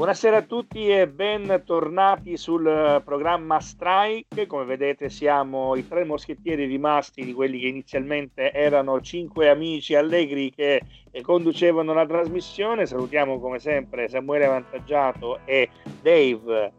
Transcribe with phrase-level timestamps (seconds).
[0.00, 4.46] Buonasera a tutti e bentornati sul programma Strike.
[4.46, 10.52] Come vedete siamo i tre moschettieri rimasti di quelli che inizialmente erano cinque amici allegri
[10.52, 10.80] che
[11.20, 12.86] conducevano la trasmissione.
[12.86, 15.68] Salutiamo come sempre Samuele Vantaggiato e
[16.00, 16.72] Dave,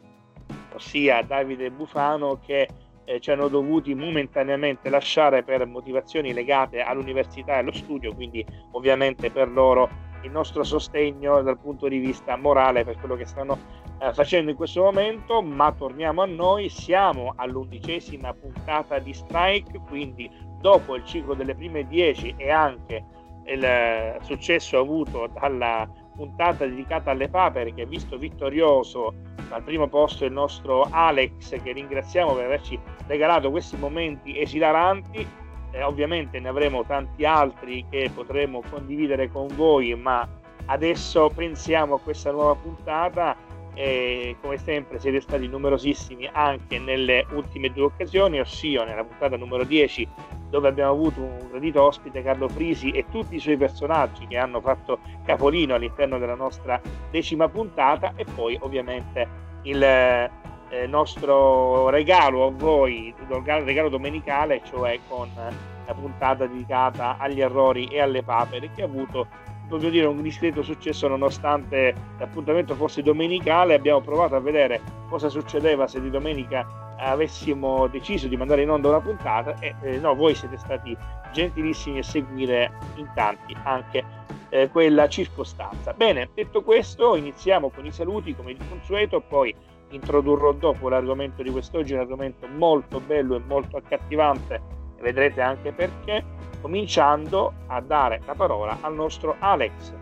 [0.74, 2.68] ossia Davide Bufano, che
[3.06, 9.30] eh, ci hanno dovuti momentaneamente lasciare per motivazioni legate all'università e allo studio, quindi ovviamente
[9.30, 13.58] per loro il nostro sostegno dal punto di vista morale per quello che stanno
[14.00, 20.30] eh, facendo in questo momento, ma torniamo a noi, siamo all'undicesima puntata di Strike, quindi
[20.60, 23.04] dopo il ciclo delle prime dieci e anche
[23.46, 29.14] il eh, successo avuto dalla puntata dedicata alle papere che ha visto vittorioso
[29.50, 35.28] al primo posto il nostro Alex che ringraziamo per averci regalato questi momenti esilaranti
[35.72, 40.28] eh, ovviamente ne avremo tanti altri che potremo condividere con voi, ma
[40.66, 43.36] adesso pensiamo a questa nuova puntata
[43.74, 49.64] e come sempre siete stati numerosissimi anche nelle ultime due occasioni, ossia nella puntata numero
[49.64, 50.08] 10
[50.50, 54.60] dove abbiamo avuto un gradito ospite Carlo Frisi e tutti i suoi personaggi che hanno
[54.60, 59.28] fatto capolino all'interno della nostra decima puntata e poi ovviamente
[59.64, 60.30] il
[60.72, 68.00] eh, nostro regalo a voi, regalo domenicale, cioè con la puntata dedicata agli errori e
[68.00, 69.28] alle papere, che ha avuto
[69.68, 73.74] voglio dire, un discreto successo nonostante l'appuntamento fosse domenicale.
[73.74, 78.90] Abbiamo provato a vedere cosa succedeva se di domenica avessimo deciso di mandare in onda
[78.90, 80.96] una puntata e eh, no, voi siete stati
[81.32, 84.04] gentilissimi a seguire in tanti anche
[84.50, 85.94] eh, quella circostanza.
[85.94, 89.56] Bene, detto questo, iniziamo con i saluti come di consueto, poi
[89.92, 94.56] introdurrò dopo l'argomento di quest'oggi, un argomento molto bello e molto accattivante,
[94.98, 96.24] e vedrete anche perché,
[96.62, 99.94] cominciando a dare la parola al nostro Alex.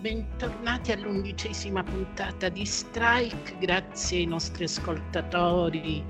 [0.00, 6.04] Bentornati all'undicesima puntata di Strike, grazie ai nostri ascoltatori.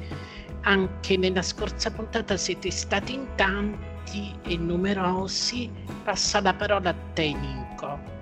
[0.63, 5.71] Anche nella scorsa puntata siete stati in tanti e numerosi.
[6.03, 8.16] Passa la parola a te, Nico.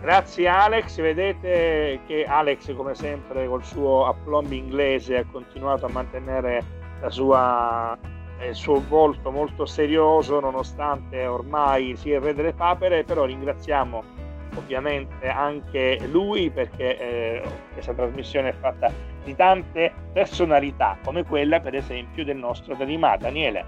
[0.00, 6.62] Grazie Alex, vedete che Alex come sempre col suo aplomb inglese ha continuato a mantenere
[7.08, 7.98] sua,
[8.46, 15.28] il suo volto molto serioso nonostante ormai sia il re delle papere, però ringraziamo ovviamente
[15.28, 17.42] anche lui perché eh,
[17.72, 18.92] questa trasmissione è fatta
[19.24, 23.64] di tante personalità come quella per esempio del nostro Danima, Daniele.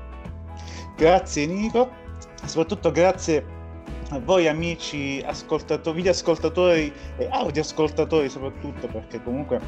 [0.97, 1.91] Grazie Nico,
[2.45, 3.59] soprattutto grazie
[4.13, 9.61] a voi amici ascoltatori, video ascoltatori e audio ascoltatori soprattutto perché comunque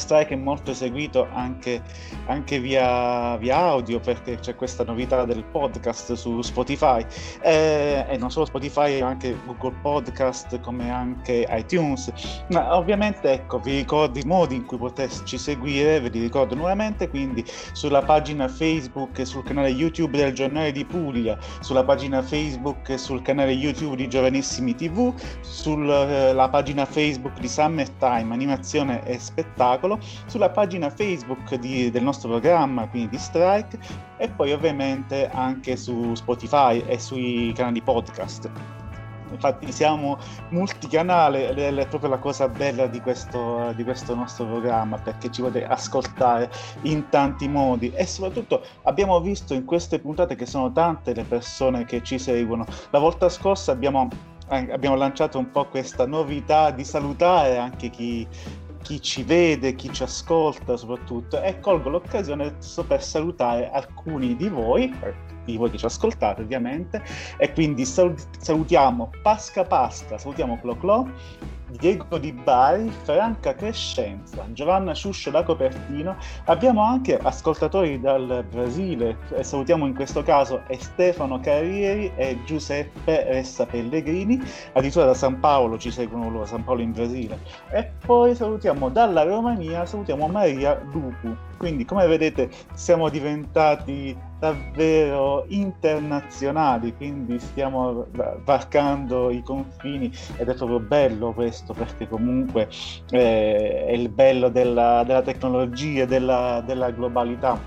[0.00, 1.82] Strike è molto seguito anche,
[2.26, 7.04] anche via, via, audio perché c'è questa novità del podcast su Spotify.
[7.42, 12.12] Eh, e non solo Spotify anche Google Podcast come anche iTunes.
[12.48, 17.08] Ma ovviamente ecco vi ricordo i modi in cui poterci seguire ve li ricordo nuovamente
[17.08, 22.88] quindi sulla pagina Facebook e sul canale YouTube del Giornale di Puglia sulla pagina Facebook
[22.88, 29.18] e sul canale YouTube di Giovanissimi TV sulla eh, pagina Facebook di Summertime Animazione e
[29.18, 33.78] Spettacolo spettacolo sulla pagina Facebook di, del nostro programma, quindi di Strike,
[34.18, 38.50] e poi ovviamente anche su Spotify e sui canali podcast.
[39.32, 40.18] Infatti siamo
[40.48, 45.40] multicanale ed è proprio la cosa bella di questo, di questo nostro programma perché ci
[45.40, 46.50] potete ascoltare
[46.82, 51.84] in tanti modi e soprattutto abbiamo visto in queste puntate che sono tante le persone
[51.84, 52.66] che ci seguono.
[52.90, 54.08] La volta scorsa abbiamo
[54.50, 58.26] abbiamo lanciato un po' questa novità di salutare anche chi
[58.90, 62.56] chi ci vede, chi ci ascolta soprattutto e colgo l'occasione
[62.88, 64.92] per salutare alcuni di voi,
[65.44, 67.00] di voi che ci ascoltate ovviamente,
[67.38, 71.08] e quindi salutiamo Pasca Pasca, salutiamo Clo Clo,
[71.78, 76.16] Diego Di Bari, Franca Crescenza, Giovanna Ciuscio da Copertino.
[76.46, 83.66] Abbiamo anche ascoltatori dal Brasile, e salutiamo in questo caso Stefano Carrieri e Giuseppe Ressa
[83.66, 84.40] Pellegrini,
[84.72, 87.38] addirittura da San Paolo ci seguono loro, San Paolo in Brasile.
[87.70, 91.48] E poi salutiamo dalla Romania, salutiamo Maria Lupu.
[91.60, 98.06] Quindi come vedete siamo diventati davvero internazionali, quindi stiamo
[98.44, 102.66] varcando i confini ed è proprio bello questo perché comunque
[103.10, 107.60] eh, è il bello della, della tecnologia, della, della globalità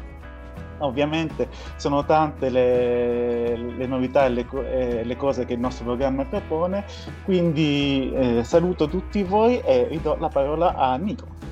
[0.79, 6.25] ovviamente sono tante le, le novità e le, eh, le, cose che il nostro programma
[6.25, 6.83] propone,
[7.25, 11.43] quindi eh, saluto tutti voi e ridò la parola a Nico.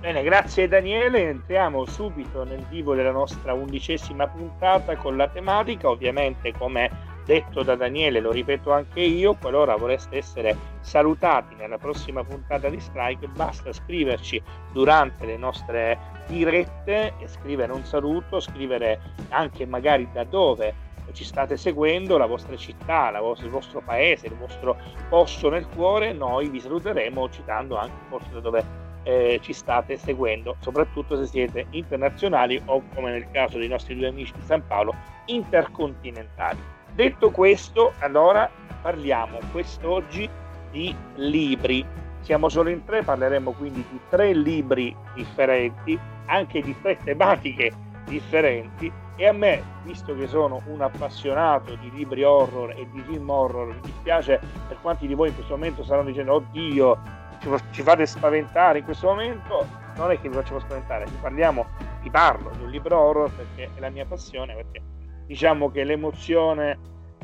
[0.00, 6.54] Bene, grazie Daniele, entriamo subito nel vivo della nostra undicesima puntata con la tematica, ovviamente
[6.56, 6.90] come
[7.26, 12.80] detto da Daniele, lo ripeto anche io, qualora vorreste essere salutati nella prossima puntata di
[12.80, 14.42] Strike, basta scriverci
[14.72, 15.98] durante le nostre
[16.28, 18.98] dirette e scrivere un saluto, scrivere
[19.28, 20.74] anche magari da dove
[21.12, 24.78] ci state seguendo, la vostra città, la vostra, il vostro paese, il vostro
[25.10, 30.56] posto nel cuore, noi vi saluteremo citando anche forse da dove eh, ci state seguendo,
[30.60, 34.94] soprattutto se siete internazionali o come nel caso dei nostri due amici di San Paolo,
[35.26, 36.58] intercontinentali.
[36.92, 38.50] Detto questo, allora
[38.82, 40.28] parliamo quest'oggi
[40.70, 41.84] di libri.
[42.20, 47.72] Siamo solo in tre, parleremo quindi di tre libri differenti, anche di tre tematiche
[48.04, 53.28] differenti e a me, visto che sono un appassionato di libri horror e di film
[53.28, 56.98] horror, mi dispiace per quanti di voi in questo momento staranno dicendo oddio,
[57.40, 59.66] ci, ci fate spaventare in questo momento,
[59.96, 61.66] non è che vi facciamo spaventare, vi parliamo,
[62.02, 64.80] vi parlo di un libro horror perché è la mia passione, perché
[65.26, 66.78] diciamo che l'emozione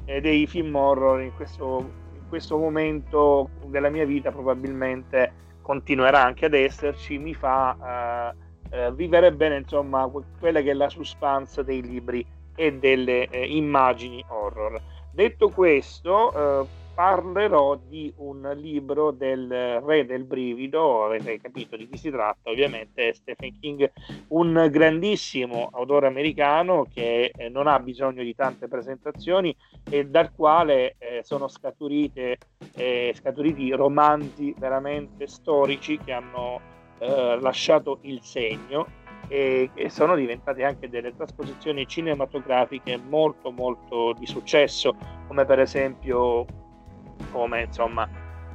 [0.04, 5.32] eh, dei film horror in questo, in questo momento della mia vita probabilmente
[5.62, 8.32] continuerà anche ad esserci, mi fa...
[8.32, 13.46] Eh, eh, vivere bene insomma quella che è la suspense dei libri e delle eh,
[13.46, 14.80] immagini horror.
[15.12, 16.66] Detto questo, eh,
[16.96, 23.12] parlerò di un libro del re del brivido, avete capito di chi si tratta, ovviamente
[23.12, 23.92] Stephen King,
[24.28, 29.54] un grandissimo autore americano che eh, non ha bisogno di tante presentazioni
[29.90, 32.38] e dal quale eh, sono scaturite,
[32.74, 36.60] eh, scaturiti romanzi veramente storici che hanno
[36.98, 38.86] eh, lasciato il segno
[39.28, 44.96] e, e, sono diventate anche delle trasposizioni cinematografiche molto molto di successo
[45.26, 46.46] come per esempio
[47.30, 48.08] come insomma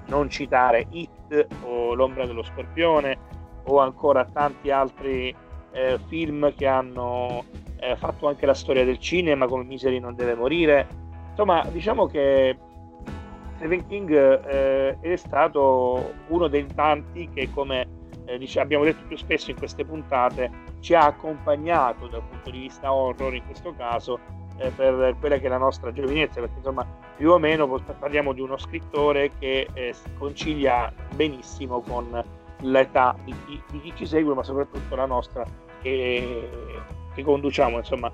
[0.07, 3.17] non citare It o L'ombra dello scorpione
[3.63, 5.33] o ancora tanti altri
[5.71, 7.45] eh, film che hanno
[7.79, 10.87] eh, fatto anche la storia del cinema come Misery non deve morire.
[11.29, 12.57] Insomma diciamo che
[13.55, 17.87] Stephen King eh, è stato uno dei tanti che come
[18.25, 20.49] eh, abbiamo detto più spesso in queste puntate,
[20.79, 24.19] ci ha accompagnato dal punto di vista horror in questo caso
[24.61, 26.85] eh, per quella che è la nostra giovinezza, perché insomma
[27.15, 27.67] più o meno
[27.99, 32.23] parliamo di uno scrittore che eh, concilia benissimo con
[32.59, 35.43] l'età di chi, di chi, ci segue, ma soprattutto la nostra
[35.81, 36.47] che,
[37.13, 38.11] che conduciamo insomma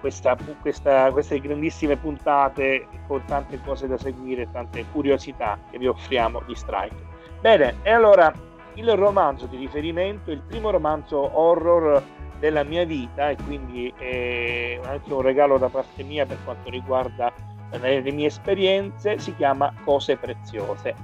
[0.00, 6.42] questa, questa, queste grandissime puntate con tante cose da seguire, tante curiosità che vi offriamo
[6.44, 7.12] di Strike.
[7.40, 8.32] Bene, e allora
[8.74, 12.02] il romanzo di riferimento, il primo romanzo horror
[12.44, 17.32] della mia vita e quindi è anche un regalo da parte mia per quanto riguarda
[17.70, 20.94] le, le mie esperienze, si chiama Cose Preziose.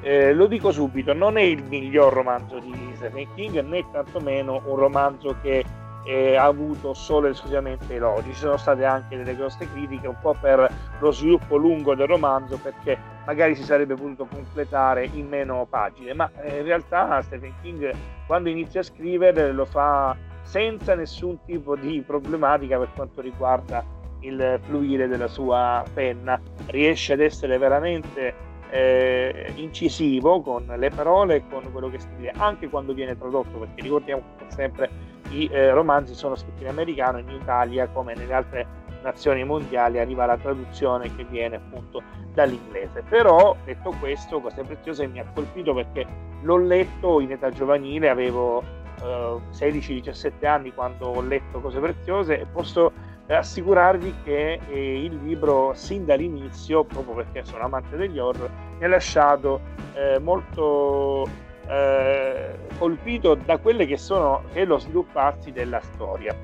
[0.00, 4.74] Eh, lo dico subito, non è il miglior romanzo di Stephen King né tantomeno un
[4.74, 5.64] romanzo che
[6.04, 10.16] eh, ha avuto solo e esclusivamente elogi, ci sono state anche delle grosse critiche un
[10.20, 10.68] po' per
[10.98, 16.28] lo sviluppo lungo del romanzo perché magari si sarebbe potuto completare in meno pagine, ma
[16.42, 17.92] eh, in realtà Stephen King
[18.26, 20.16] quando inizia a scrivere lo fa
[20.48, 23.84] senza nessun tipo di problematica per quanto riguarda
[24.20, 28.34] il fluire della sua penna, riesce ad essere veramente
[28.70, 33.82] eh, incisivo con le parole e con quello che scrive, anche quando viene tradotto, perché
[33.82, 34.90] ricordiamo sempre
[35.30, 38.66] i eh, romanzi sono scritti in americano, in Italia come nelle altre
[39.02, 43.04] nazioni mondiali arriva la traduzione che viene appunto dall'inglese.
[43.06, 46.06] Però detto questo, Cose Preziose mi ha colpito perché
[46.40, 48.62] l'ho letto in età giovanile, avevo
[49.02, 52.92] eh, 16-17 anni quando ho letto Cose Preziose e posso
[53.26, 58.88] assicurarvi che eh, il libro sin dall'inizio, proprio perché sono amante degli horror, mi ha
[58.88, 59.60] lasciato
[59.94, 61.26] eh, molto
[61.68, 66.34] eh, colpito da quelle che che è lo svilupparsi della storia.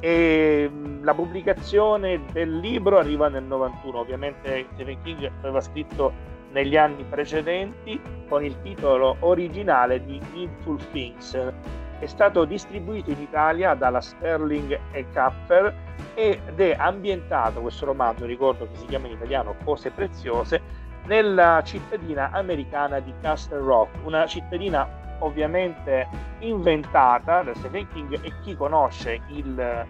[0.00, 7.04] E la pubblicazione del libro arriva nel 91, ovviamente Stephen King aveva scritto negli anni
[7.04, 11.36] precedenti con il titolo originale di Needful Things.
[11.98, 15.74] È stato distribuito in Italia dalla Sterling e Kapfer
[16.14, 20.60] ed è ambientato questo romanzo, ricordo che si chiama in italiano Cose preziose,
[21.06, 26.06] nella cittadina americana di Castle Rock, una cittadina ovviamente
[26.40, 29.86] inventata da Stephen King e chi conosce il,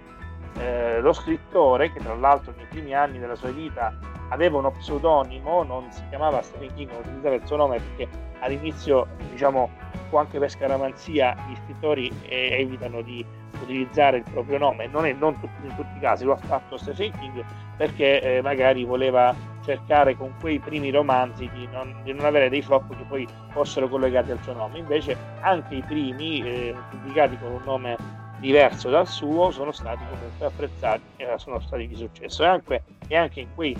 [0.58, 3.92] eh, lo scrittore, che tra l'altro nei primi anni della sua vita
[4.30, 8.08] aveva uno pseudonimo, non si chiamava Stephen King, non utilizzava il suo nome perché
[8.40, 9.70] all'inizio, diciamo,
[10.10, 13.24] può anche per scaramanzia gli scrittori eh, evitano di
[13.60, 16.76] utilizzare il proprio nome, non, è, non tutti, in tutti i casi lo ha fatto
[16.76, 17.44] Stephen King
[17.76, 22.62] perché eh, magari voleva cercare con quei primi romanzi di non, di non, avere dei
[22.62, 24.78] flop che poi fossero collegati al suo nome.
[24.78, 27.96] Invece anche i primi, eh, pubblicati con un nome
[28.38, 32.42] diverso dal suo, sono stati comunque apprezzati e sono stati di successo.
[32.42, 33.76] E anche, e anche in quei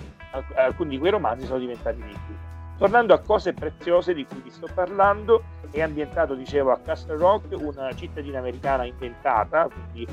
[0.55, 2.37] alcuni di quei romanzi sono diventati film.
[2.77, 7.53] Tornando a cose preziose di cui vi sto parlando, è ambientato, dicevo, a Castle Rock,
[7.59, 10.07] una cittadina americana inventata, quindi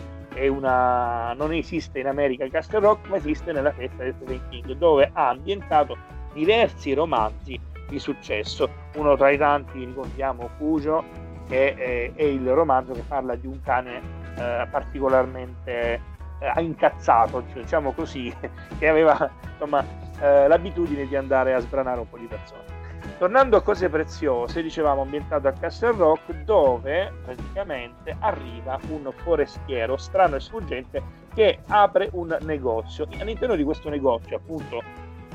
[0.48, 5.08] una, non esiste in America Castle Rock, ma esiste nella festa del Stephen King, dove
[5.12, 5.96] ha ambientato
[6.32, 8.68] diversi romanzi di successo.
[8.96, 11.04] Uno tra i tanti ricordiamo Cujo,
[11.48, 16.00] che è, è il romanzo che parla di un cane eh, particolarmente
[16.38, 18.34] eh, incazzato, diciamo così,
[18.78, 19.84] che aveva insomma,
[20.20, 22.74] eh, l'abitudine di andare a sbranare un po' di persone.
[23.18, 30.36] Tornando a cose preziose, dicevamo ambientato a Castle Rock, dove praticamente arriva un forestiero strano
[30.36, 31.02] e sfuggente
[31.32, 33.06] che apre un negozio.
[33.18, 34.82] All'interno di questo negozio, appunto,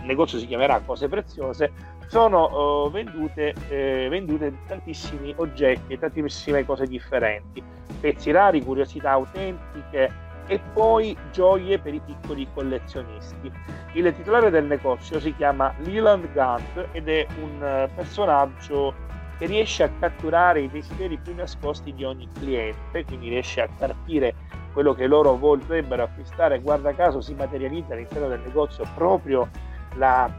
[0.02, 1.72] il negozio si chiamerà Cose Preziose,
[2.08, 7.64] sono uh, vendute, eh, vendute tantissimi oggetti, tantissime cose differenti,
[8.00, 13.50] pezzi rari, curiosità autentiche, e poi gioie per i piccoli collezionisti.
[13.94, 18.94] Il titolare del negozio si chiama Leland Gant ed è un eh, personaggio
[19.38, 24.36] che riesce a catturare i desideri più nascosti di ogni cliente, quindi riesce a carpire
[24.74, 26.60] quello che loro vorrebbero acquistare.
[26.60, 29.50] Guarda caso si materializza all'interno del negozio proprio
[29.96, 30.32] la,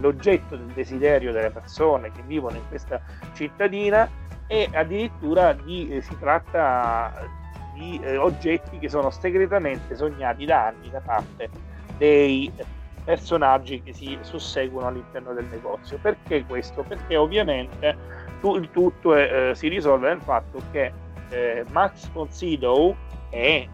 [0.00, 3.00] l'oggetto del desiderio delle persone che vivono in questa
[3.32, 4.08] cittadina
[4.46, 7.12] e addirittura di, eh, si tratta
[7.74, 11.48] di eh, oggetti che sono segretamente sognati da anni da parte
[11.96, 12.52] dei
[13.04, 15.98] personaggi che si susseguono all'interno del negozio.
[16.00, 16.82] Perché questo?
[16.82, 17.96] Perché ovviamente
[18.40, 20.92] tu, il tutto è, eh, si risolve nel fatto che
[21.30, 22.94] eh, Max von Sydow
[23.30, 23.66] è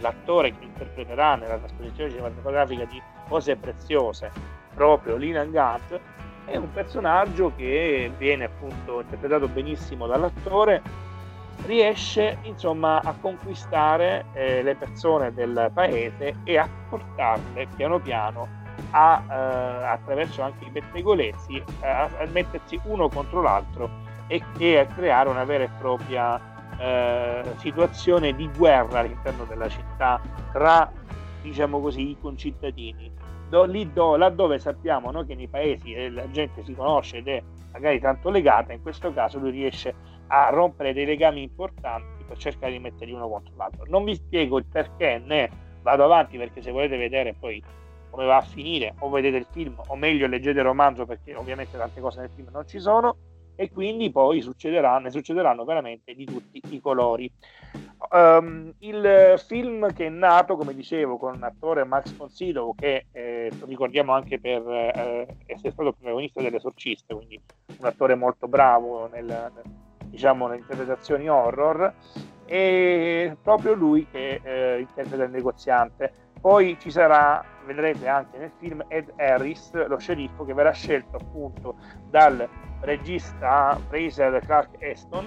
[0.00, 4.30] l'attore che interpreterà nella trasposizione cinematografica di Cose Preziose.
[4.74, 6.00] Proprio Lina Gant
[6.44, 10.82] è un personaggio che viene appunto interpretato benissimo dall'attore
[11.66, 18.48] riesce insomma a conquistare eh, le persone del paese e a portarle piano piano
[18.92, 23.90] a, eh, attraverso anche i pettegolezzi a, a, mettersi uno contro l'altro
[24.28, 26.40] e, e, a creare una vera e propria
[26.78, 30.20] eh, situazione di guerra all'interno della città
[30.52, 30.90] tra
[31.48, 33.10] diciamo così i concittadini
[33.48, 37.28] do, lì do, laddove sappiamo no, che nei paesi eh, la gente si conosce ed
[37.28, 39.94] è magari tanto legata in questo caso lui riesce
[40.28, 43.84] a rompere dei legami importanti per cercare di metterli uno contro l'altro.
[43.88, 45.48] Non vi spiego il perché né
[45.82, 47.62] vado avanti perché se volete vedere poi
[48.10, 51.78] come va a finire o vedete il film o meglio leggete il romanzo perché ovviamente
[51.78, 53.16] tante cose nel film non ci sono
[53.60, 57.28] e quindi poi succederà, ne succederanno veramente di tutti i colori.
[58.10, 63.06] Um, il film che è nato, come dicevo, con un attore Max von Sydow che
[63.10, 67.40] eh, ricordiamo anche per eh, essere stato protagonista dell'Esorcista, quindi
[67.80, 69.50] un attore molto bravo nel,
[70.04, 71.92] diciamo, le interpretazioni horror,
[72.46, 76.12] e proprio lui che eh, interpreta il negoziante.
[76.40, 81.74] Poi ci sarà, vedrete anche nel film, Ed Harris, lo sceriffo, che verrà scelto appunto
[82.08, 82.48] dal
[82.80, 85.26] regista Fraser Clark Aston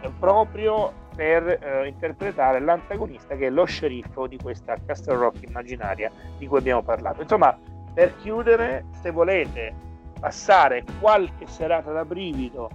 [0.00, 6.10] eh, proprio per eh, interpretare l'antagonista che è lo sceriffo di questa Castle Rock immaginaria
[6.38, 7.22] di cui abbiamo parlato.
[7.22, 7.58] Insomma,
[7.94, 9.74] per chiudere, se volete
[10.20, 12.68] passare qualche serata da brivido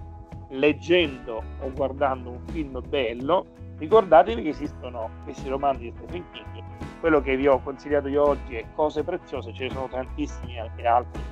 [0.48, 3.46] leggendo o guardando un film bello,
[3.78, 6.64] ricordatevi che esistono questi romanzi di Stephen King.
[7.00, 10.86] Quello che vi ho consigliato io oggi è Cose preziose, ce ne sono tantissimi anche
[10.86, 11.22] altri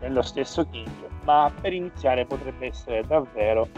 [0.00, 0.88] nello stesso King,
[1.30, 3.68] ma per iniziare potrebbe essere davvero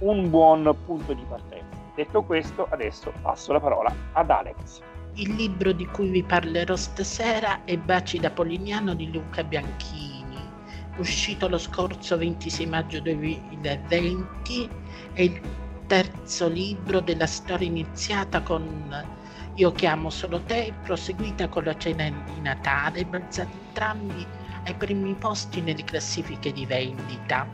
[0.00, 1.66] un buon punto di partenza.
[1.94, 4.82] Detto questo, adesso passo la parola ad Alex.
[5.14, 10.16] Il libro di cui vi parlerò stasera è Baci da Polignano di Luca Bianchini
[10.98, 14.68] uscito lo scorso 26 maggio 2020,
[15.12, 15.40] è il
[15.86, 19.06] terzo libro della storia iniziata con
[19.54, 24.26] Io chiamo solo te, proseguita con la cena di Natale, balzati entrambi
[24.68, 27.48] ai primi posti nelle classifiche di vendita.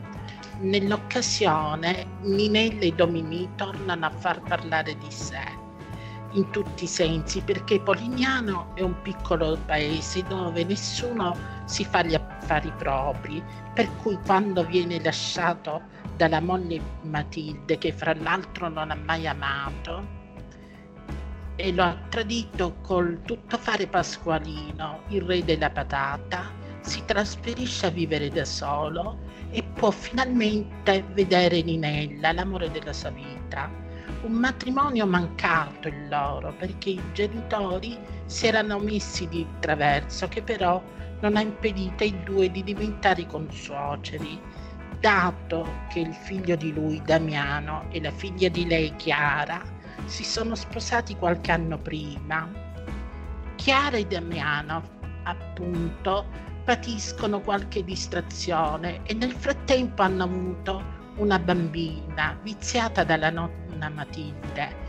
[0.59, 5.63] Nell'occasione Ninella e Domini tornano a far parlare di sé
[6.35, 12.13] in tutti i sensi perché Polignano è un piccolo paese dove nessuno si fa gli
[12.13, 13.41] affari propri,
[13.73, 15.83] per cui quando viene lasciato
[16.17, 20.23] dalla moglie Matilde, che fra l'altro non ha mai amato,
[21.55, 26.51] e lo ha tradito col tuttofare pasqualino, il re della patata,
[26.85, 29.17] si trasferisce a vivere da solo
[29.49, 33.69] e può finalmente vedere Ninella, l'amore della sua vita.
[34.21, 40.81] Un matrimonio mancato il loro perché i genitori si erano messi di traverso che però
[41.21, 44.39] non ha impedito ai due di diventare consuoceri
[44.99, 49.61] dato che il figlio di lui Damiano e la figlia di lei Chiara
[50.05, 52.49] si sono sposati qualche anno prima.
[53.55, 54.81] Chiara e Damiano
[55.23, 60.83] appunto patiscono qualche distrazione e nel frattempo hanno avuto
[61.17, 64.83] una bambina viziata dalla nonna Matilde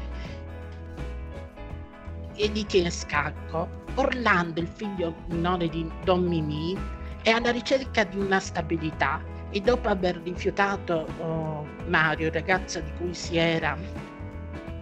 [2.35, 3.85] e li tiene scacco.
[3.95, 6.77] Orlando, il figlio minore di Don Mimì,
[7.23, 12.91] è alla ricerca di una stabilità e dopo aver rifiutato oh, Mario, il ragazzo di
[12.99, 13.77] cui si era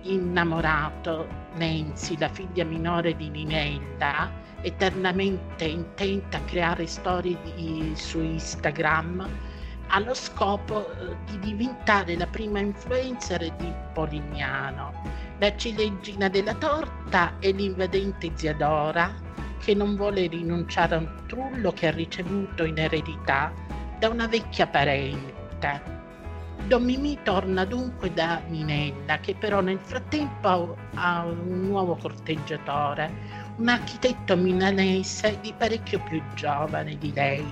[0.03, 4.31] innamorato, Nancy, la figlia minore di Ninella,
[4.65, 9.29] eternamente intenta a creare storie di, su Instagram,
[9.89, 14.93] ha lo scopo eh, di diventare la prima influencer di Polignano.
[15.39, 19.15] La ciliegina della torta è l'invadente zia Dora
[19.59, 23.53] che non vuole rinunciare a un trullo che ha ricevuto in eredità
[23.99, 25.93] da una vecchia parente.
[26.67, 33.69] Don Mimì torna dunque da Ninella, che però nel frattempo ha un nuovo corteggiatore, un
[33.69, 37.47] architetto milanese di parecchio più giovane di lei.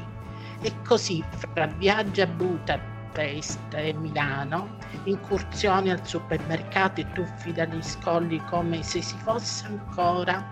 [0.60, 8.40] E così, fra viaggi a Budapest e Milano, incursioni al supermercato e tuffi dagli scogli
[8.44, 10.44] come se si fosse ancora,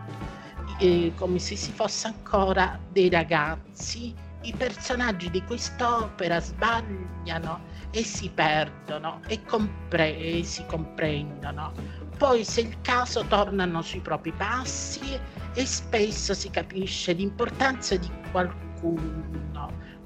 [0.79, 8.31] eh, come se si fosse ancora dei ragazzi, i personaggi di quest'opera sbagliano e si
[8.31, 11.73] perdono e, compre- e si comprendono.
[12.17, 15.19] Poi, se il caso, tornano sui propri passi
[15.55, 19.41] e spesso si capisce l'importanza di qualcuno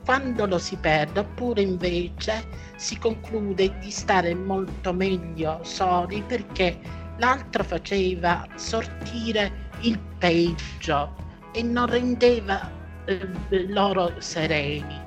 [0.05, 2.47] quando lo si perde, oppure invece
[2.77, 6.79] si conclude di stare molto meglio soli perché
[7.17, 11.15] l'altro faceva sortire il peggio
[11.53, 12.71] e non rendeva
[13.07, 13.29] eh,
[13.69, 15.03] loro sereni.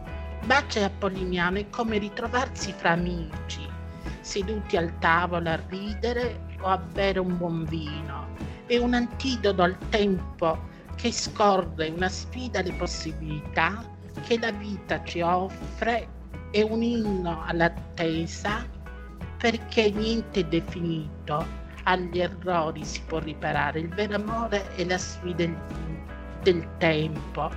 [0.45, 3.67] Bacia e Appoliniano è come ritrovarsi fra amici,
[4.21, 8.46] seduti al tavolo a ridere o a bere un buon vino.
[8.67, 10.59] È un antidoto al tempo
[10.95, 13.83] che scorre, una sfida alle possibilità
[14.25, 16.07] che la vita ci offre,
[16.51, 18.65] è un inno all'attesa
[19.37, 21.45] perché niente è definito,
[21.83, 23.79] agli errori si può riparare.
[23.79, 25.57] Il vero amore è la sfida del,
[26.43, 27.49] del tempo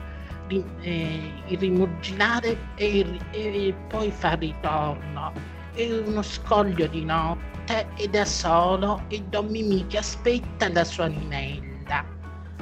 [0.81, 5.33] eh, il rimurginare e, e poi far ritorno.
[5.73, 11.07] È uno scoglio di notte e da solo e Don Mimì che aspetta la sua
[11.07, 12.05] ninella.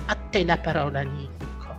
[0.07, 1.75] A te la parola Nico.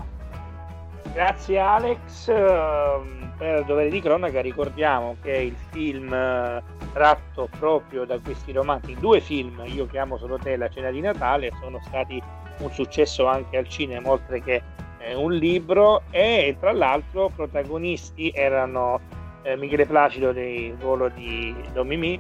[1.13, 2.30] Grazie Alex.
[2.30, 6.62] Ehm, per dovere di cronaca ricordiamo che il film eh,
[6.94, 11.52] tratto proprio da questi romanzi, due film, Io chiamo solo te la cena di Natale,
[11.62, 12.22] sono stati
[12.58, 14.62] un successo anche al cinema, oltre che
[14.98, 19.00] eh, un libro e tra l'altro protagonisti erano
[19.43, 22.19] eh, Michele Placido nel ruolo di Don Mimì,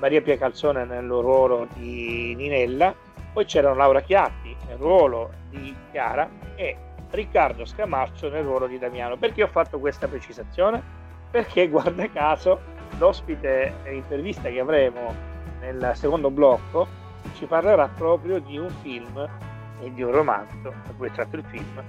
[0.00, 2.94] Maria Pia Calzone nel ruolo di Ninella,
[3.32, 6.76] poi c'erano Laura Chiatti nel ruolo di Chiara e
[7.10, 9.16] Riccardo Scamarcio nel ruolo di Damiano.
[9.16, 10.82] Perché ho fatto questa precisazione?
[11.30, 12.60] Perché guarda caso
[12.98, 15.14] l'ospite intervista che avremo
[15.60, 16.86] nel secondo blocco
[17.34, 19.28] ci parlerà proprio di un film
[19.80, 21.82] e di un romanzo da cui è tratto il film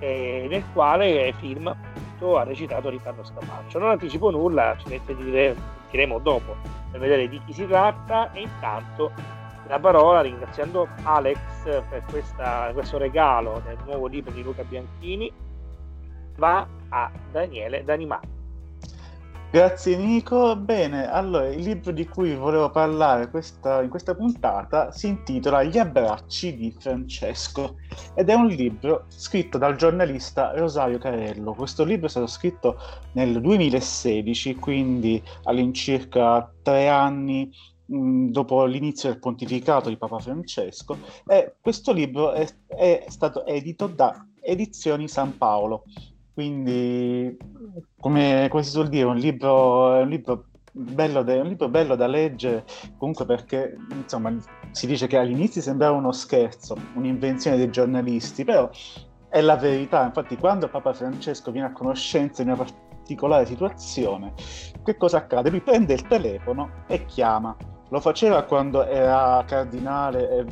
[0.00, 1.74] nel quale film
[2.20, 3.78] appunto ha recitato Riccardo Scamarcio.
[3.78, 6.56] Non anticipo nulla, ci sentiremo dopo
[6.90, 9.12] per vedere di chi si tratta e intanto
[9.66, 11.38] la parola ringraziando Alex
[11.88, 15.32] per questa, questo regalo del nuovo libro di Luca Bianchini
[16.36, 18.39] va a Daniele D'Animati.
[19.52, 20.54] Grazie Nico.
[20.54, 25.76] Bene, allora il libro di cui volevo parlare questa, in questa puntata si intitola Gli
[25.76, 27.74] abbracci di Francesco
[28.14, 31.54] ed è un libro scritto dal giornalista Rosario Carello.
[31.54, 32.76] Questo libro è stato scritto
[33.14, 37.50] nel 2016, quindi all'incirca tre anni
[37.86, 43.88] mh, dopo l'inizio del pontificato di Papa Francesco e questo libro è, è stato edito
[43.88, 45.86] da Edizioni San Paolo
[46.40, 47.36] quindi,
[48.00, 52.06] come, come, si suol dire, un libro, un libro bello, da, un libro bello da
[52.06, 52.64] leggere,
[52.96, 54.34] comunque perché insomma,
[54.70, 58.70] si dice che all'inizio sembrava uno scherzo, un'invenzione dei giornalisti, però
[59.28, 60.06] è la verità.
[60.06, 64.32] Infatti, quando Papa Francesco viene a conoscenza di una particolare situazione,
[64.82, 65.50] che cosa accade?
[65.50, 67.54] Lui prende il telefono e chiama.
[67.90, 70.46] Lo faceva quando era cardinale eh,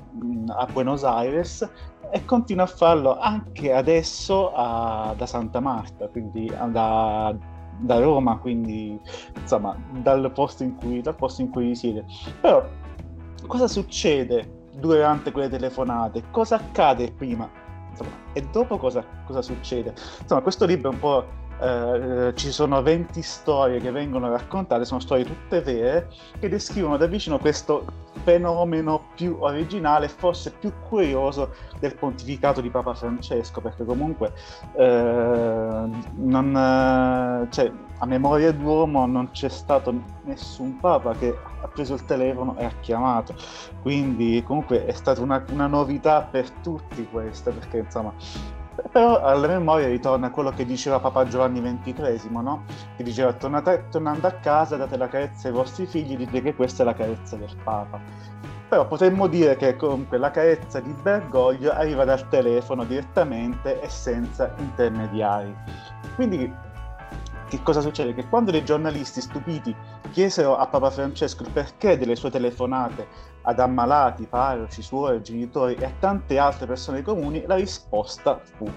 [0.49, 1.67] a Buenos Aires
[2.11, 7.35] e continua a farlo anche adesso a, da Santa Marta, quindi da,
[7.79, 8.99] da, Roma, quindi
[9.37, 12.05] insomma dal posto in cui, dal posto in cui risiede.
[12.41, 12.65] Però
[13.47, 16.25] cosa succede durante quelle telefonate?
[16.31, 17.49] Cosa accade prima?
[17.91, 19.95] Insomma, e dopo cosa, cosa succede?
[20.21, 21.27] Insomma, questo libro è un po'
[21.61, 27.07] eh, ci sono 20 storie che vengono raccontate, sono storie tutte vere, che descrivono da
[27.07, 34.33] vicino questo fenomeno più originale forse più curioso del pontificato di Papa Francesco, perché comunque
[34.75, 39.93] eh, non, eh, cioè, a memoria d'uomo non c'è stato
[40.25, 43.35] nessun Papa che ha preso il telefono e ha chiamato,
[43.83, 48.13] quindi comunque è stata una, una novità per tutti questa, perché insomma
[48.91, 52.65] però alla memoria ritorna quello che diceva Papa Giovanni XXIII, no?
[52.97, 56.83] Che diceva tornate, tornando a casa date la carezza ai vostri figli, dite che questa
[56.83, 58.01] è la carezza del Papa.
[58.69, 64.53] Però potremmo dire che comunque la carezza di Bergoglio arriva dal telefono direttamente e senza
[64.59, 65.55] intermediari.
[66.15, 66.53] Quindi
[67.49, 68.13] che cosa succede?
[68.13, 69.75] Che quando dei giornalisti stupiti
[70.11, 73.07] chiesero a Papa Francesco il perché delle sue telefonate
[73.49, 78.71] ad ammalati, parroci, suori, genitori e a tante altre persone comuni, la risposta fu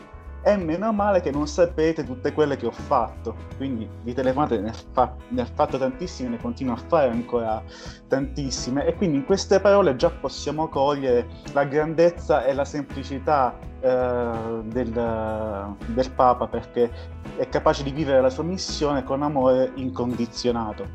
[0.43, 3.35] è meno male che non sapete tutte quelle che ho fatto.
[3.57, 7.61] Quindi di telefonate ne ha, fa- ha fatto tantissime, ne continua a fare ancora
[8.07, 8.85] tantissime.
[8.85, 15.75] E quindi in queste parole già possiamo cogliere la grandezza e la semplicità eh, del,
[15.85, 16.89] del Papa, perché
[17.35, 20.87] è capace di vivere la sua missione con amore incondizionato.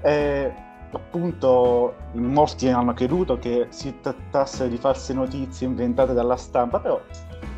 [0.00, 7.00] E appunto molti hanno creduto che si trattasse di false notizie inventate dalla stampa, però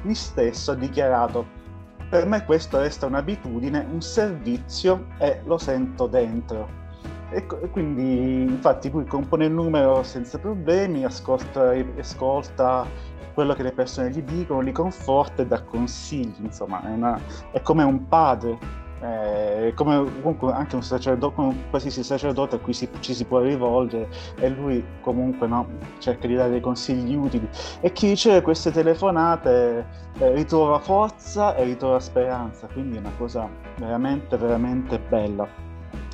[0.02, 1.64] lui stesso ha dichiarato
[2.08, 6.84] per me questo resta un'abitudine, un servizio e lo sento dentro.
[7.30, 12.86] E, quindi infatti lui compone il numero senza problemi, ascolta, ascolta
[13.34, 17.20] quello che le persone gli dicono, li conforta e dà consigli, insomma è, una,
[17.50, 22.88] è come un padre eh, come comunque anche un sacerdote, qualsiasi sacerdote a cui si,
[23.00, 25.66] ci si può rivolgere e lui comunque no,
[25.98, 27.48] cerca di dare dei consigli utili.
[27.80, 29.86] E chi riceve queste telefonate
[30.18, 35.46] eh, ritrova forza e ritrova speranza, quindi è una cosa veramente veramente bella.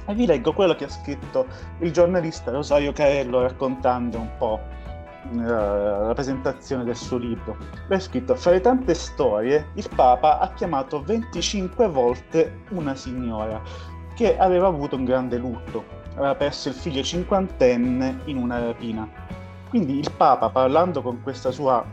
[0.07, 1.47] E vi leggo quello che ha scritto
[1.79, 4.61] il giornalista Rosario Carello raccontando un po'
[5.31, 7.57] la presentazione del suo libro.
[7.89, 13.61] L'ha scritto, fra le tante storie, il Papa ha chiamato 25 volte una signora
[14.15, 15.85] che aveva avuto un grande lutto,
[16.17, 19.09] aveva perso il figlio cinquantenne in una rapina.
[19.69, 21.85] Quindi il Papa, parlando con questa sua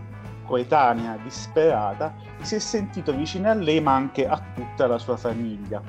[0.45, 5.81] coetanea disperata, si è sentito vicino a lei ma anche a tutta la sua famiglia.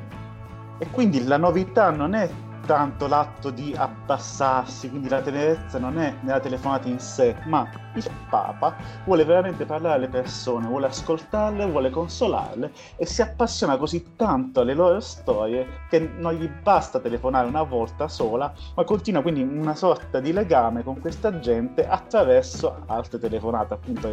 [0.78, 2.30] E quindi la novità non è
[2.70, 8.08] tanto l'atto di abbassarsi, quindi la tenerezza non è nella telefonata in sé, ma il
[8.28, 14.60] Papa vuole veramente parlare alle persone, vuole ascoltarle, vuole consolarle e si appassiona così tanto
[14.60, 19.74] alle loro storie che non gli basta telefonare una volta sola, ma continua quindi una
[19.74, 23.74] sorta di legame con questa gente attraverso altre telefonate.
[23.74, 24.06] Appunto,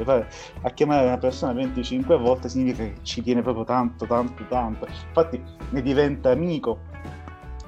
[0.61, 4.87] a chiamare una persona 25 volte significa che ci tiene proprio tanto, tanto, tanto.
[4.87, 5.39] Infatti
[5.69, 6.79] ne diventa amico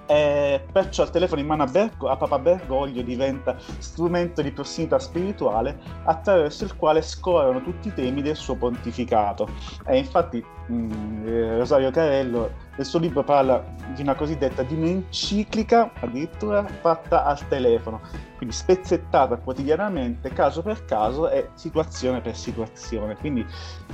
[0.10, 4.98] e perciò il telefono in mano a, Bergo- a Papa Bergoglio diventa strumento di prossimità
[4.98, 9.48] spirituale attraverso il quale scorrono tutti i temi del suo pontificato.
[9.86, 14.74] E infatti mh, mm, eh, Rosario Carello nel suo libro parla di una cosiddetta di
[14.74, 18.02] un'enciclica addirittura fatta al telefono,
[18.38, 23.16] quindi spezzettata quotidianamente, caso per caso e situazione per situazione.
[23.16, 23.46] Quindi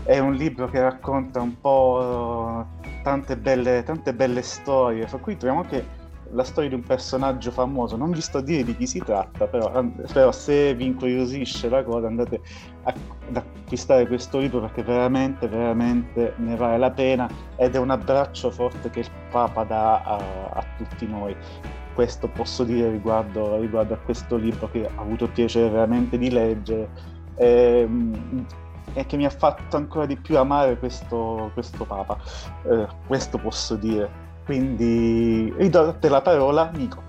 [0.04, 2.68] è un libro che racconta un po'
[3.04, 6.04] tante belle, tante belle storie, fra cui troviamo anche
[6.36, 9.48] la storia di un personaggio famoso, non vi sto a dire di chi si tratta,
[9.48, 9.72] però,
[10.12, 12.42] però se vi incuriosisce la cosa andate
[12.84, 12.94] a,
[13.30, 18.52] ad acquistare questo libro perché veramente, veramente ne vale la pena ed è un abbraccio
[18.52, 20.16] forte che il Papa dà a,
[20.54, 21.36] a tutti noi.
[21.94, 26.30] Questo posso dire riguardo, riguardo, a questo libro che ho avuto il piacere veramente di
[26.30, 26.90] leggere
[27.36, 28.46] e, ehm,
[28.94, 32.18] e che mi ha fatto ancora di più amare questo, questo Papa.
[32.70, 34.25] Eh, questo posso dire.
[34.46, 37.02] Quindi ridò a te la parola, Nico.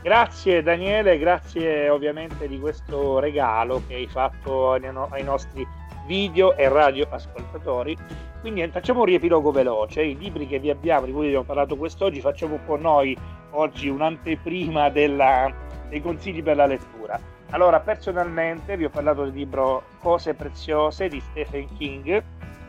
[0.00, 5.66] Grazie Daniele, grazie ovviamente di questo regalo che hai fatto ai nostri
[6.06, 7.96] video e radio ascoltatori.
[8.40, 12.20] Quindi facciamo un riepilogo veloce, i libri che vi abbiamo, di cui abbiamo parlato quest'oggi,
[12.20, 13.16] facciamo un po' noi
[13.50, 15.52] oggi un'anteprima della,
[15.88, 17.20] dei consigli per la lettura.
[17.50, 22.22] Allora, personalmente vi ho parlato del libro Cose preziose di Stephen King,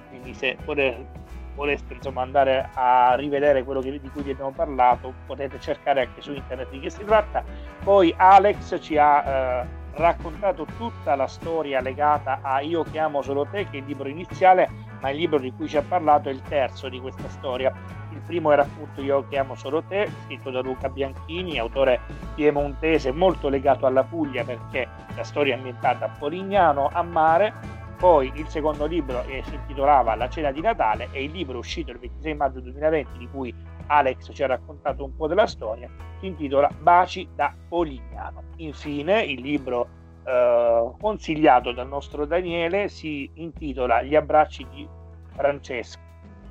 [0.10, 1.19] quindi se volete
[1.60, 6.22] voleste insomma, andare a rivedere quello che, di cui vi abbiamo parlato, potete cercare anche
[6.22, 7.44] su internet di che si tratta.
[7.84, 13.66] Poi Alex ci ha eh, raccontato tutta la storia legata a Io chiamo solo te,
[13.70, 14.70] che è il libro iniziale,
[15.02, 17.74] ma il libro di cui ci ha parlato è il terzo di questa storia.
[18.12, 22.00] Il primo era appunto Io chiamo solo te, scritto da Luca Bianchini, autore
[22.36, 28.32] piemontese molto legato alla Puglia perché la storia è ambientata a Polignano, a mare poi
[28.36, 32.00] il secondo libro eh, si intitolava La cena di Natale e il libro uscito il
[32.00, 33.54] 26 maggio 2020 di cui
[33.88, 38.44] Alex ci ha raccontato un po' della storia si intitola Baci da Polignano.
[38.58, 39.90] Infine il libro
[40.24, 44.88] eh, consigliato dal nostro Daniele si intitola Gli abbracci di
[45.34, 46.00] Francesco,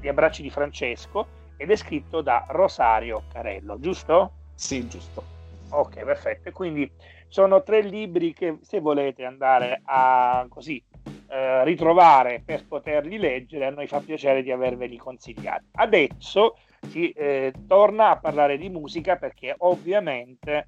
[0.01, 4.33] Gli abbracci di Francesco ed è scritto da Rosario Carello, giusto?
[4.55, 5.23] Sì, giusto.
[5.71, 6.51] Ok, perfetto.
[6.51, 6.91] Quindi
[7.27, 10.83] sono tre libri che se volete andare a così
[11.29, 15.67] eh, ritrovare per poterli leggere, a noi fa piacere di averveli consigliati.
[15.73, 16.57] Adesso
[16.89, 20.67] si eh, torna a parlare di musica perché ovviamente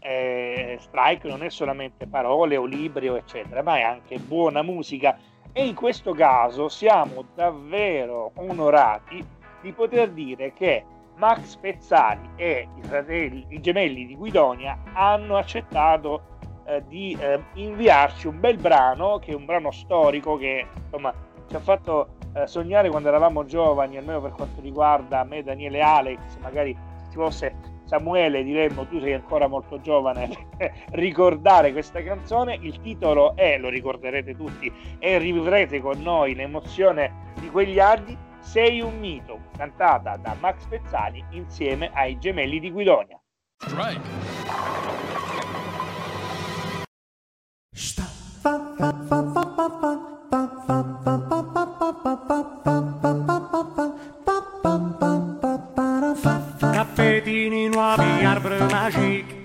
[0.00, 5.18] eh, Strike non è solamente parole o libri o eccetera, ma è anche buona musica
[5.52, 9.24] e in questo caso siamo davvero onorati
[9.62, 10.84] di poter dire che
[11.16, 16.35] Max Pezzali e i, fratelli, i gemelli di Guidonia hanno accettato
[16.66, 21.12] eh, di eh, inviarci un bel brano, che è un brano storico che insomma
[21.48, 26.36] ci ha fatto eh, sognare quando eravamo giovani, almeno per quanto riguarda me, Daniele Alex,
[26.38, 30.28] magari se ci fosse Samuele diremmo tu sei ancora molto giovane
[30.90, 37.48] ricordare questa canzone il titolo è lo ricorderete tutti e rivivrete con noi l'emozione di
[37.48, 43.20] quegli anni sei un mito cantata da Max Pezzali insieme ai gemelli di Guidonia
[43.58, 45.45] Strike.
[47.76, 48.06] Stop.
[56.72, 59.35] Cafetini nuovi, arbre magico.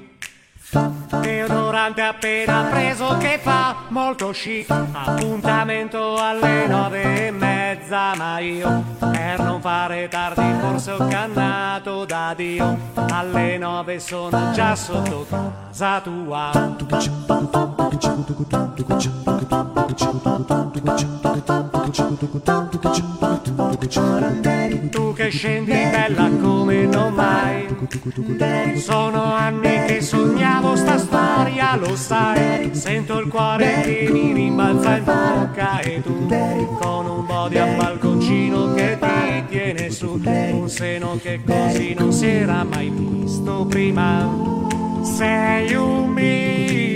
[0.71, 9.39] Deodorante appena preso che fa molto chic Appuntamento alle nove e mezza Ma io per
[9.39, 15.25] non fare tardi forse ho cannato da Dio Alle nove sono già sotto
[15.81, 16.51] casa tua
[24.89, 27.67] tu che scendi bella come non mai.
[28.75, 32.75] Sono anni che sognavo sta storia, lo sai.
[32.75, 36.27] Sento il cuore che mi rimbalza in bocca E tu
[36.79, 40.21] con un body a balconcino che ti tiene su.
[40.23, 44.29] Un seno che così non si era mai visto prima.
[45.01, 46.90] Sei un mito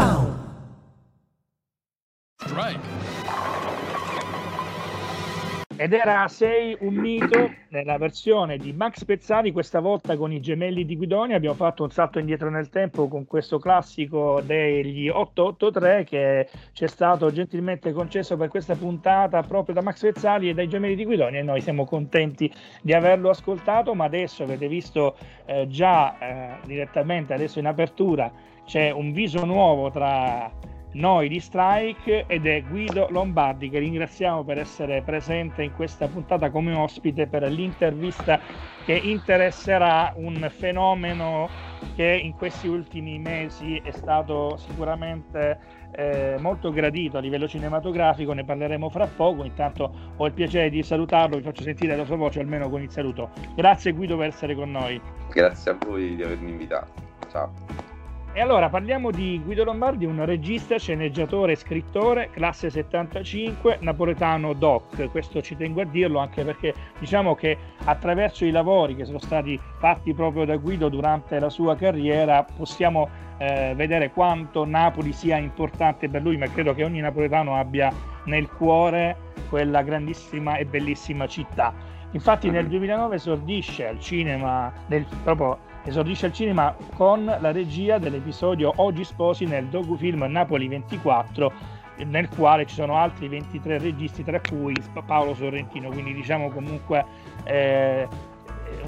[5.81, 10.85] Ed era Sei un mito nella versione di Max Pezzali, questa volta con i gemelli
[10.85, 11.35] di Guidonia.
[11.35, 16.87] Abbiamo fatto un salto indietro nel tempo con questo classico degli 883 che ci è
[16.87, 21.39] stato gentilmente concesso per questa puntata proprio da Max Pezzali e dai gemelli di Guidonia
[21.39, 27.33] e noi siamo contenti di averlo ascoltato, ma adesso avete visto eh, già eh, direttamente
[27.33, 28.31] adesso in apertura
[28.65, 34.57] c'è un viso nuovo tra noi di Strike ed è Guido Lombardi che ringraziamo per
[34.57, 38.39] essere presente in questa puntata come ospite per l'intervista
[38.83, 41.49] che interesserà un fenomeno
[41.95, 45.59] che in questi ultimi mesi è stato sicuramente
[45.91, 50.83] eh, molto gradito a livello cinematografico, ne parleremo fra poco, intanto ho il piacere di
[50.83, 53.29] salutarlo, vi faccio sentire la sua voce almeno con il saluto.
[53.55, 55.01] Grazie Guido per essere con noi.
[55.31, 56.91] Grazie a voi di avermi invitato.
[57.29, 57.90] Ciao.
[58.33, 65.11] E allora parliamo di Guido Lombardi, un regista, sceneggiatore e scrittore, classe 75, napoletano doc.
[65.11, 69.59] Questo ci tengo a dirlo anche perché diciamo che attraverso i lavori che sono stati
[69.79, 76.07] fatti proprio da Guido durante la sua carriera possiamo eh, vedere quanto Napoli sia importante
[76.07, 77.91] per lui, ma credo che ogni napoletano abbia
[78.25, 79.17] nel cuore
[79.49, 81.73] quella grandissima e bellissima città.
[82.11, 88.71] Infatti nel 2009 esordisce al cinema, nel, proprio esordisce al cinema con la regia dell'episodio
[88.77, 94.73] Oggi sposi nel docufilm Napoli 24 nel quale ci sono altri 23 registi tra cui
[95.05, 95.89] Paolo Sorrentino.
[95.89, 97.05] Quindi diciamo comunque
[97.43, 98.07] eh,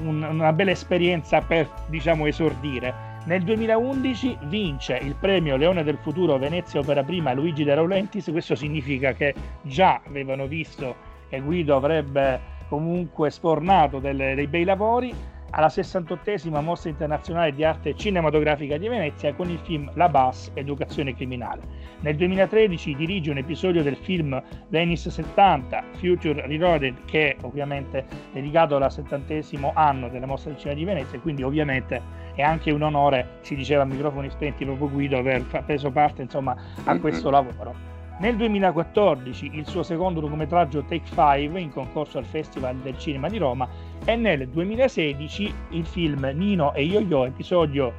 [0.01, 3.12] un, una bella esperienza per diciamo esordire.
[3.25, 8.29] Nel 2011 vince il premio Leone del Futuro Venezia Opera Prima Luigi De Laurentiis.
[8.32, 10.95] Questo significa che già avevano visto
[11.29, 15.13] che Guido avrebbe comunque sfornato delle, dei bei lavori
[15.55, 21.15] alla 68esima Mostra Internazionale di Arte Cinematografica di Venezia con il film La Bass, Educazione
[21.15, 21.61] Criminale.
[21.99, 28.77] Nel 2013 dirige un episodio del film Venice 70, Future Reloaded, che è ovviamente dedicato
[28.77, 32.01] al 70 anno della Mostra del Cinema di Venezia, quindi ovviamente
[32.33, 36.55] è anche un onore, si diceva a microfoni spenti proprio Guido, aver preso parte insomma,
[36.83, 37.91] a questo lavoro.
[38.19, 43.37] Nel 2014 il suo secondo lungometraggio Take 5 in concorso al Festival del Cinema di
[43.37, 43.67] Roma
[44.05, 47.93] e nel 2016 il film Nino e Yo-Yo, episodio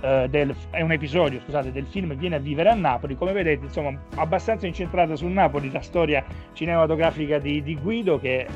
[0.00, 3.64] eh, del, è un episodio scusate, del film Viene a vivere a Napoli, come vedete
[3.64, 8.46] insomma abbastanza incentrata su Napoli la storia cinematografica di, di Guido che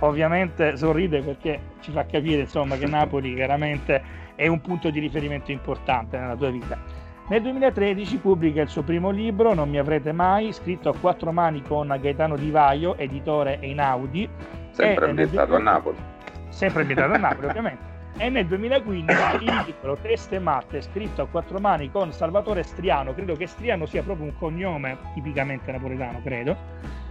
[0.00, 4.02] ovviamente sorride perché ci fa capire insomma che Napoli veramente
[4.34, 6.76] è un punto di riferimento importante nella tua vita.
[7.28, 11.62] Nel 2013 pubblica il suo primo libro, Non mi avrete mai, scritto a quattro mani
[11.62, 14.28] con Gaetano Di Vaio, editore Einaudi.
[14.70, 15.56] Sempre ambientato 2000...
[15.56, 16.11] a Napoli.
[16.52, 17.90] Sempre ambientato a Napoli, ovviamente.
[18.18, 23.34] E nel 2015 il libro Teste Matte, scritto a quattro mani con Salvatore Striano, credo
[23.34, 26.56] che Striano sia proprio un cognome tipicamente napoletano, credo,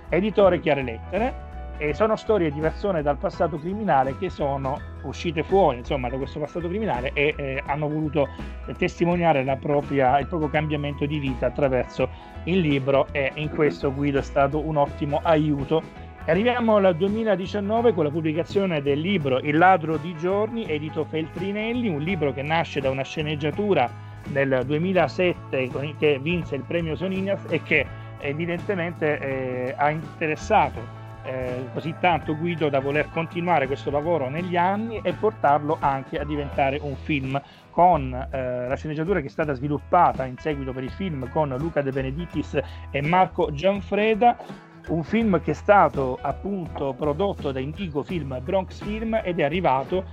[0.09, 1.49] editore Chiare Lettere,
[1.81, 6.39] e sono storie di persone dal passato criminale che sono uscite fuori insomma, da questo
[6.39, 8.29] passato criminale e eh, hanno voluto
[8.77, 12.07] testimoniare propria, il proprio cambiamento di vita attraverso
[12.43, 15.81] il libro e in questo Guido è stato un ottimo aiuto.
[16.27, 21.99] Arriviamo al 2019 con la pubblicazione del libro Il ladro di giorni, edito Feltrinelli, un
[21.99, 23.89] libro che nasce da una sceneggiatura
[24.27, 27.87] del 2007 che vinse il premio Soninas e che
[28.19, 35.01] evidentemente eh, ha interessato eh, così tanto Guido da voler continuare questo lavoro negli anni
[35.03, 40.25] e portarlo anche a diventare un film con eh, la sceneggiatura che è stata sviluppata
[40.25, 42.59] in seguito per il film con Luca De Benedictis
[42.91, 49.19] e Marco Gianfreda un film che è stato appunto prodotto da Indigo Film Bronx Film
[49.23, 50.03] ed è arrivato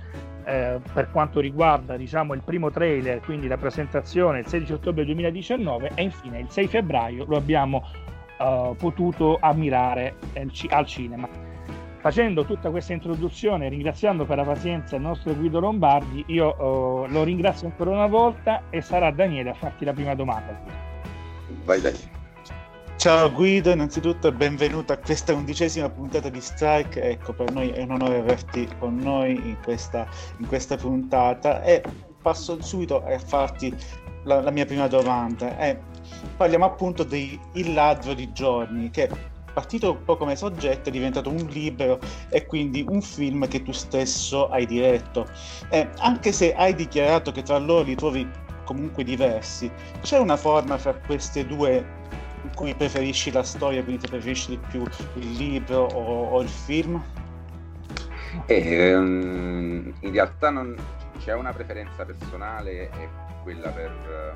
[0.45, 5.91] eh, per quanto riguarda diciamo, il primo trailer, quindi la presentazione il 16 ottobre 2019
[5.95, 7.83] e infine il 6 febbraio lo abbiamo
[8.39, 10.15] uh, potuto ammirare
[10.69, 11.27] al cinema.
[11.99, 17.23] Facendo tutta questa introduzione, ringraziando per la pazienza il nostro Guido Lombardi, io uh, lo
[17.23, 20.57] ringrazio ancora una volta e sarà Daniele a farti la prima domanda.
[21.65, 22.18] Vai Daniele.
[22.99, 27.01] Ciao Guido, innanzitutto benvenuto a questa undicesima puntata di Strike.
[27.01, 30.05] Ecco, per noi è un onore averti con noi in questa,
[30.39, 31.81] in questa puntata e
[32.21, 33.73] passo subito a farti
[34.25, 35.57] la, la mia prima domanda.
[35.57, 35.79] È
[36.35, 39.09] parliamo appunto di Il ladro di giorni, che
[39.53, 43.71] partito un po' come soggetto è diventato un libro e quindi un film che tu
[43.71, 45.25] stesso hai diretto.
[45.69, 48.29] Eh, anche se hai dichiarato che tra loro li trovi
[48.65, 51.98] comunque diversi, c'è una forma fra queste due
[52.43, 54.83] in cui preferisci la storia, quindi preferisci di più
[55.15, 57.01] il libro o, o il film?
[58.45, 60.75] Eh, um, in realtà non
[61.19, 63.07] c'è una preferenza personale, è
[63.43, 64.35] quella per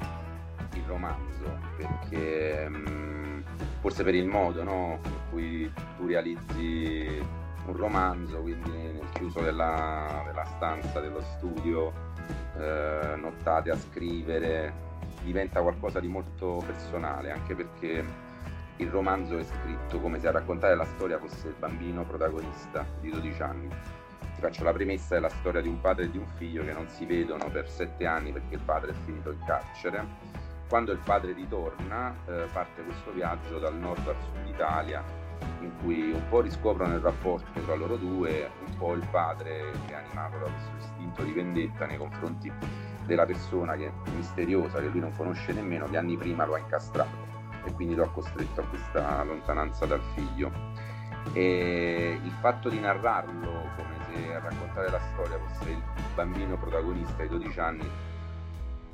[0.74, 3.42] il romanzo, perché mm,
[3.80, 5.00] forse per il modo no?
[5.04, 7.22] in cui tu realizzi
[7.66, 11.94] un romanzo, quindi nel chiuso della, della stanza, dello studio,
[12.58, 14.74] eh, nottate a scrivere,
[15.24, 18.04] diventa qualcosa di molto personale, anche perché
[18.78, 23.10] il romanzo è scritto come se a raccontare la storia fosse il bambino protagonista di
[23.10, 23.70] 12 anni.
[23.70, 26.74] Ti faccio la premessa, è la storia di un padre e di un figlio che
[26.74, 30.42] non si vedono per 7 anni perché il padre è finito in carcere
[30.74, 35.04] quando il padre ritorna eh, parte questo viaggio dal nord al sud Italia
[35.60, 39.94] in cui un po' riscoprono il rapporto tra loro due, un po' il padre che
[39.94, 42.52] è animato da questo istinto di vendetta nei confronti
[43.06, 46.60] della persona che è misteriosa, che lui non conosce nemmeno, che anni prima lo ha
[46.60, 47.32] incastrato
[47.66, 50.52] e quindi lo ha costretto a questa lontananza dal figlio.
[51.34, 55.82] E il fatto di narrarlo come se a raccontare la storia fosse il
[56.14, 57.90] bambino protagonista di 12 anni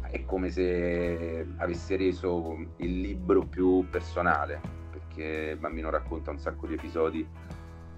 [0.02, 4.60] è come se avesse reso il libro più personale,
[4.92, 7.28] perché il bambino racconta un sacco di episodi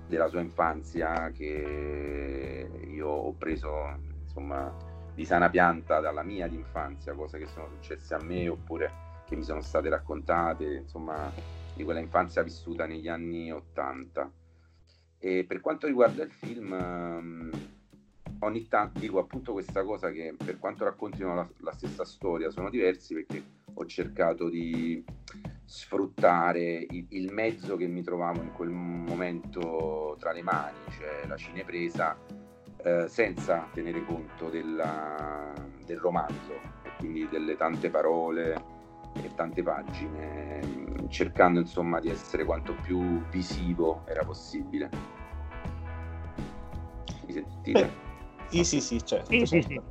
[0.08, 3.70] della sua infanzia che io ho preso
[4.24, 4.76] insomma
[5.22, 8.92] di sana pianta dalla mia infanzia, cose che sono successe a me oppure
[9.28, 11.32] che mi sono state raccontate, insomma,
[11.76, 14.32] di quella infanzia vissuta negli anni Ottanta.
[15.20, 17.52] E per quanto riguarda il film,
[18.40, 22.72] ogni tanto dico appunto questa cosa che per quanto raccontino la, la, stessa storia sono
[22.72, 23.44] diversi perché
[23.76, 25.06] ho cercato di
[25.66, 31.38] sfruttare il, il, mezzo che mi trovavo in quel momento tra le mani, cioè la
[31.38, 32.18] cinepresa,
[32.84, 35.54] eh, senza tenere conto della,
[35.86, 36.52] del romanzo
[36.84, 38.62] e quindi delle tante parole
[39.22, 44.90] e tante pagine, cercando insomma di essere quanto più visivo era possibile.
[47.26, 47.72] Mi sentite?
[47.72, 47.90] Beh
[48.50, 49.30] Sì, sì, sì, certo.
[49.30, 49.68] Sì, sì, certo.
[49.68, 49.82] sì,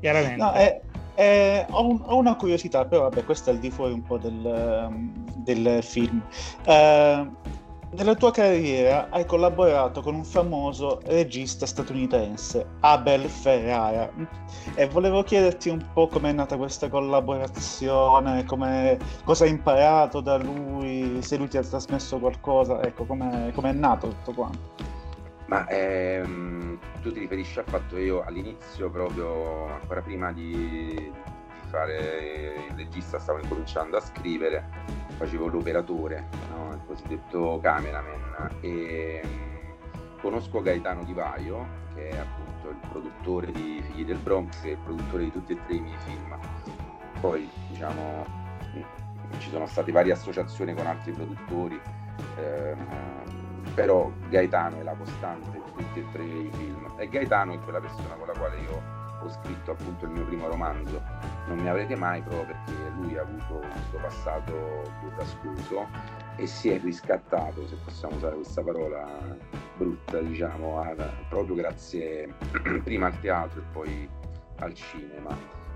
[0.00, 0.36] chiaramente.
[0.36, 0.80] No, è,
[1.14, 4.18] è- ho, un- ho una curiosità, però vabbè, questo è al di fuori un po'
[4.18, 5.12] del, ehm,
[5.44, 6.20] del film.
[6.66, 7.30] Eh,
[7.94, 14.10] nella tua carriera hai collaborato con un famoso regista statunitense, Abel Ferrara,
[14.74, 18.44] e volevo chiederti un po' com'è nata questa collaborazione,
[19.24, 24.08] cosa hai imparato da lui, se lui ti ha trasmesso qualcosa, ecco, com'è, com'è nato
[24.08, 24.90] tutto quanto.
[25.46, 31.12] Ma ehm, tu ti riferisci al fatto che io all'inizio, proprio ancora prima di, di
[31.68, 34.66] fare il regista, stavo incominciando a scrivere,
[35.22, 36.72] facevo l'operatore, no?
[36.72, 41.64] il cosiddetto cameraman, e mm, conosco Gaetano Di Vaio,
[41.94, 45.58] che è appunto il produttore di Figli del Bronx e il produttore di tutti e
[45.64, 46.36] tre i miei film.
[47.20, 48.26] Poi, diciamo,
[48.76, 51.80] mm, ci sono state varie associazioni con altri produttori.
[52.38, 53.20] ehm,
[53.74, 57.80] però Gaetano è la costante di tutti e tre i film e Gaetano è quella
[57.80, 61.00] persona con la quale io ho scritto appunto il mio primo romanzo.
[61.46, 65.86] Non mi avrete mai proprio perché lui ha avuto questo passato burrascoso
[66.36, 69.06] e si è riscattato se possiamo usare questa parola
[69.76, 70.94] brutta diciamo a-
[71.28, 72.34] proprio grazie
[72.82, 74.08] prima al teatro e poi
[74.60, 75.30] al cinema.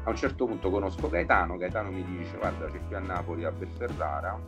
[0.04, 3.50] A un certo punto conosco Gaetano Gaetano mi dice guarda c'è qui a Napoli a
[3.50, 4.38] Belferrara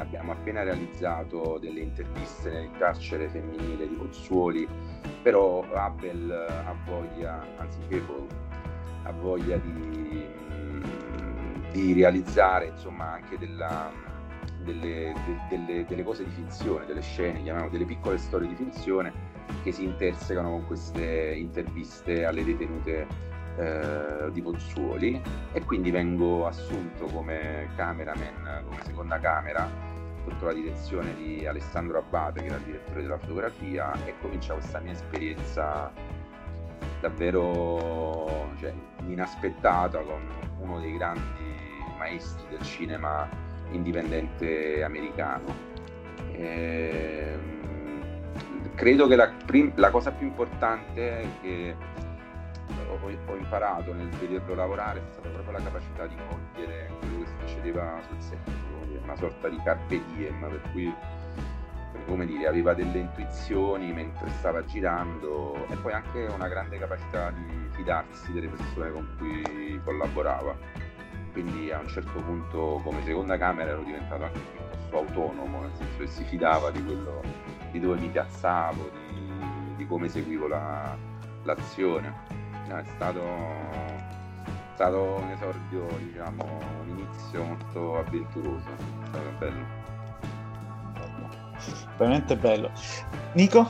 [0.00, 4.66] abbiamo appena realizzato delle interviste nel carcere femminile di Pozzuoli,
[5.22, 8.26] però Abel ha voglia, anzi People,
[9.04, 10.26] ha voglia di,
[11.72, 13.90] di realizzare insomma anche della,
[14.62, 19.12] delle, de- delle- delle cose di finzione, delle scene, chiamiamo delle piccole storie di finzione
[19.62, 23.06] che si intersecano con queste interviste alle detenute
[23.56, 25.20] eh, di Pozzuoli.
[25.52, 29.89] E quindi vengo assunto come cameraman, come seconda camera
[30.24, 34.80] sotto la direzione di Alessandro Abbate che era il direttore della fotografia e comincia questa
[34.80, 35.92] mia esperienza
[37.00, 38.72] davvero cioè,
[39.06, 40.20] inaspettata con
[40.58, 41.58] uno dei grandi
[41.98, 43.28] maestri del cinema
[43.70, 45.68] indipendente americano.
[46.32, 47.60] Ehm,
[48.74, 51.76] credo che la, prim- la cosa più importante che
[52.88, 57.26] ho, ho imparato nel vederlo lavorare è stata proprio la capacità di cogliere quello che
[57.38, 58.48] succedeva sul set,
[59.02, 60.94] una sorta di carpe diem, per cui
[62.06, 67.68] come dire, aveva delle intuizioni mentre stava girando e poi anche una grande capacità di
[67.72, 70.56] fidarsi delle persone con cui collaborava.
[71.32, 75.98] Quindi a un certo punto come seconda camera ero diventato anche piuttosto autonomo, nel senso
[75.98, 77.22] che si fidava di quello
[77.70, 80.96] di dove mi piazzavo, di, di come seguivo la-
[81.44, 82.12] l'azione.
[82.68, 83.22] No, è stato,
[84.80, 88.64] stato un esordio, diciamo, un inizio molto avventuroso,
[89.02, 89.66] è stato bello.
[91.98, 92.70] Veramente bello.
[93.34, 93.68] Nico?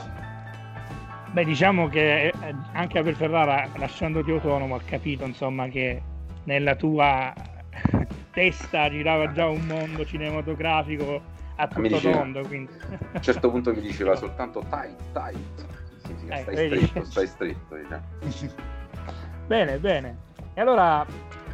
[1.31, 2.33] Beh, diciamo che eh,
[2.71, 6.01] anche Abel Ferrara, lasciandoti autonomo, ha capito insomma che
[6.45, 7.33] nella tua
[8.31, 11.21] testa girava già un mondo cinematografico
[11.57, 12.71] a tutto diceva- tondo, quindi...
[12.89, 15.65] A un certo punto mi diceva soltanto tight, tight.
[16.05, 18.03] Significa Eh, stai stretto, stai stretto, diciamo.
[19.47, 20.29] Bene, bene.
[20.53, 21.05] E allora,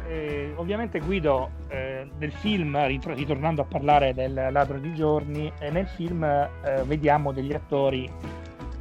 [0.08, 5.70] eh, ovviamente Guido, eh, nel film, rit- ritornando a parlare del Ladro di Giorni, eh,
[5.70, 6.48] nel film eh,
[6.84, 8.10] vediamo degli attori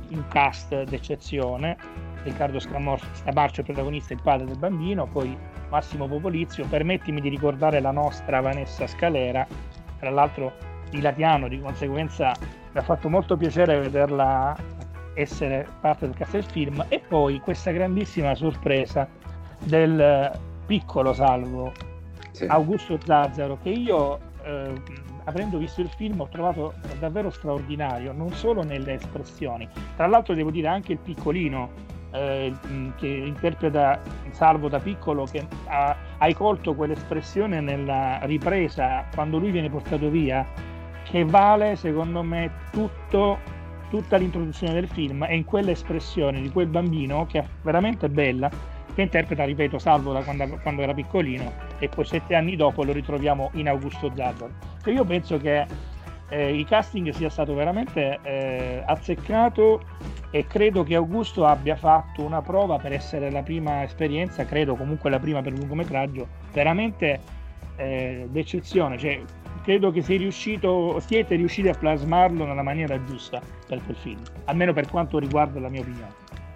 [0.10, 1.78] in cast d'eccezione.
[2.24, 5.38] Riccardo Scamarcio, protagonista, il padre del bambino, poi
[5.70, 6.66] Massimo Popolizio.
[6.66, 9.46] Permettimi di ricordare la nostra Vanessa Scalera,
[10.00, 10.54] tra l'altro
[10.90, 12.34] di Latiano, di conseguenza
[12.72, 14.56] mi ha fatto molto piacere vederla
[15.14, 19.08] essere parte del cast del film e poi questa grandissima sorpresa
[19.64, 20.32] del
[20.66, 21.72] piccolo salvo
[22.32, 22.46] Sì.
[22.46, 24.72] Augusto Zazzaro che io eh,
[25.24, 30.52] avendo visto il film ho trovato davvero straordinario non solo nelle espressioni tra l'altro devo
[30.52, 31.70] dire anche il piccolino
[32.12, 32.54] eh,
[32.96, 34.00] che interpreta
[34.32, 40.46] Salvo da piccolo che ha, hai colto quell'espressione nella ripresa quando lui viene portato via
[41.04, 43.40] che vale secondo me tutto
[43.90, 48.50] tutta l'introduzione del film è in quell'espressione di quel bambino che è veramente bella
[48.98, 52.92] che interpreta, ripeto, Salvo da quando, quando era piccolino e poi sette anni dopo lo
[52.92, 54.52] ritroviamo in Augusto Zazzaro.
[54.82, 55.68] Cioè io penso che
[56.30, 59.82] eh, il casting sia stato veramente eh, azzeccato
[60.32, 65.12] e credo che Augusto abbia fatto una prova per essere la prima esperienza, credo comunque
[65.12, 67.20] la prima per lungometraggio, veramente
[67.76, 68.98] eh, d'eccezione.
[68.98, 69.22] Cioè,
[69.62, 74.90] credo che riuscito, siete riusciti a plasmarlo nella maniera giusta per quel film, almeno per
[74.90, 76.14] quanto riguarda la mia opinione.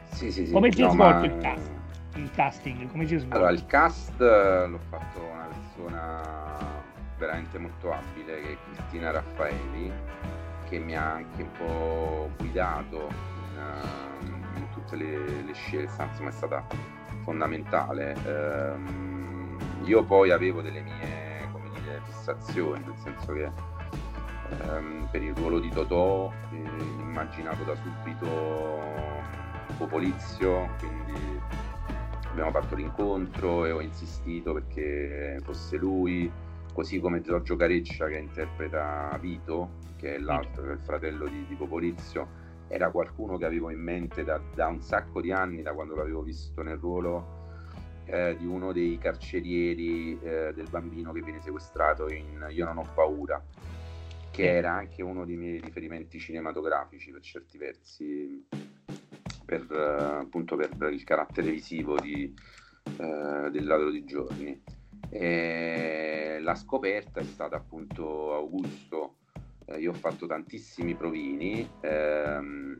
[0.09, 0.51] Sì, sì, sì.
[0.51, 1.79] Come si è No, svolto ma- il cast?
[2.15, 3.37] Il casting, come si è svolto?
[3.37, 6.59] Allora, il cast eh, l'ho fatto una persona
[7.17, 9.91] veramente molto abile che è Cristina Raffaeli,
[10.67, 16.29] che mi ha anche un po' guidato in, eh, in tutte le, le scelte, insomma
[16.29, 16.65] è stata
[17.23, 18.15] fondamentale.
[18.25, 23.51] Ehm, io poi avevo delle mie come dire, fissazioni, nel senso che
[24.49, 26.57] ehm, per il ruolo di Totò eh,
[26.99, 28.79] immaginato da subito
[29.77, 31.39] Popolizio, quindi
[32.31, 36.31] abbiamo fatto l'incontro e ho insistito perché fosse lui,
[36.73, 41.45] così come Giorgio Careccia che interpreta Vito, che è l'altro, che è il fratello di,
[41.45, 45.73] di Popolizio, era qualcuno che avevo in mente da, da, un sacco di anni, da
[45.73, 47.39] quando l'avevo visto nel ruolo
[48.05, 52.87] eh, di uno dei carcerieri eh, del bambino che viene sequestrato in Io non ho
[52.95, 53.43] paura,
[54.31, 58.47] che era anche uno dei miei riferimenti cinematografici per certi versi,
[59.59, 59.69] per,
[60.21, 62.33] appunto per il carattere visivo di,
[62.97, 64.61] eh, del ladro di giorni.
[65.09, 69.17] E la scoperta è stata appunto Augusto
[69.65, 72.77] eh, io ho fatto tantissimi provini ehm,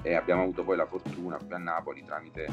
[0.00, 2.44] e abbiamo avuto poi la fortuna qui a Napoli tramite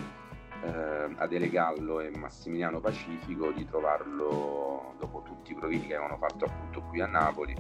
[0.64, 6.46] eh, Adele Gallo e Massimiliano Pacifico di trovarlo dopo tutti i provini che avevano fatto
[6.46, 7.54] appunto qui a Napoli.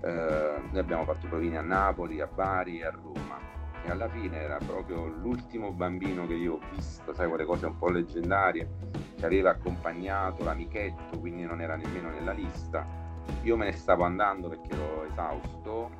[0.00, 3.56] Eh, noi abbiamo fatto provini a Napoli, a Bari e a Roma
[3.88, 7.76] e alla fine era proprio l'ultimo bambino che io ho visto, sai quelle cose un
[7.76, 8.68] po' leggendarie,
[9.16, 13.06] ci aveva accompagnato l'amichetto, quindi non era nemmeno nella lista
[13.42, 15.90] io me ne stavo andando perché ero esausto,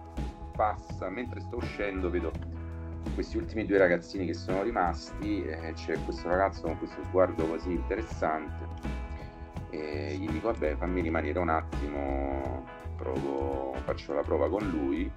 [0.55, 2.33] passa, mentre sto uscendo vedo
[3.15, 7.73] questi ultimi due ragazzini che sono rimasti e c'è questo ragazzo con questo sguardo così
[7.73, 8.67] interessante
[9.71, 12.65] e gli dico vabbè fammi rimanere un attimo,
[12.97, 15.11] provo, faccio la prova con lui.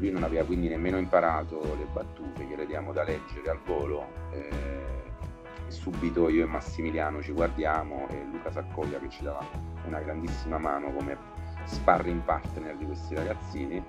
[0.00, 4.06] Lui non aveva quindi nemmeno imparato le battute, gliele diamo da leggere al volo.
[4.32, 9.44] Eh, subito io e Massimiliano ci guardiamo e Luca Saccoglia che ci dava
[9.86, 11.16] una grandissima mano come
[11.64, 13.84] sparring partner di questi ragazzini,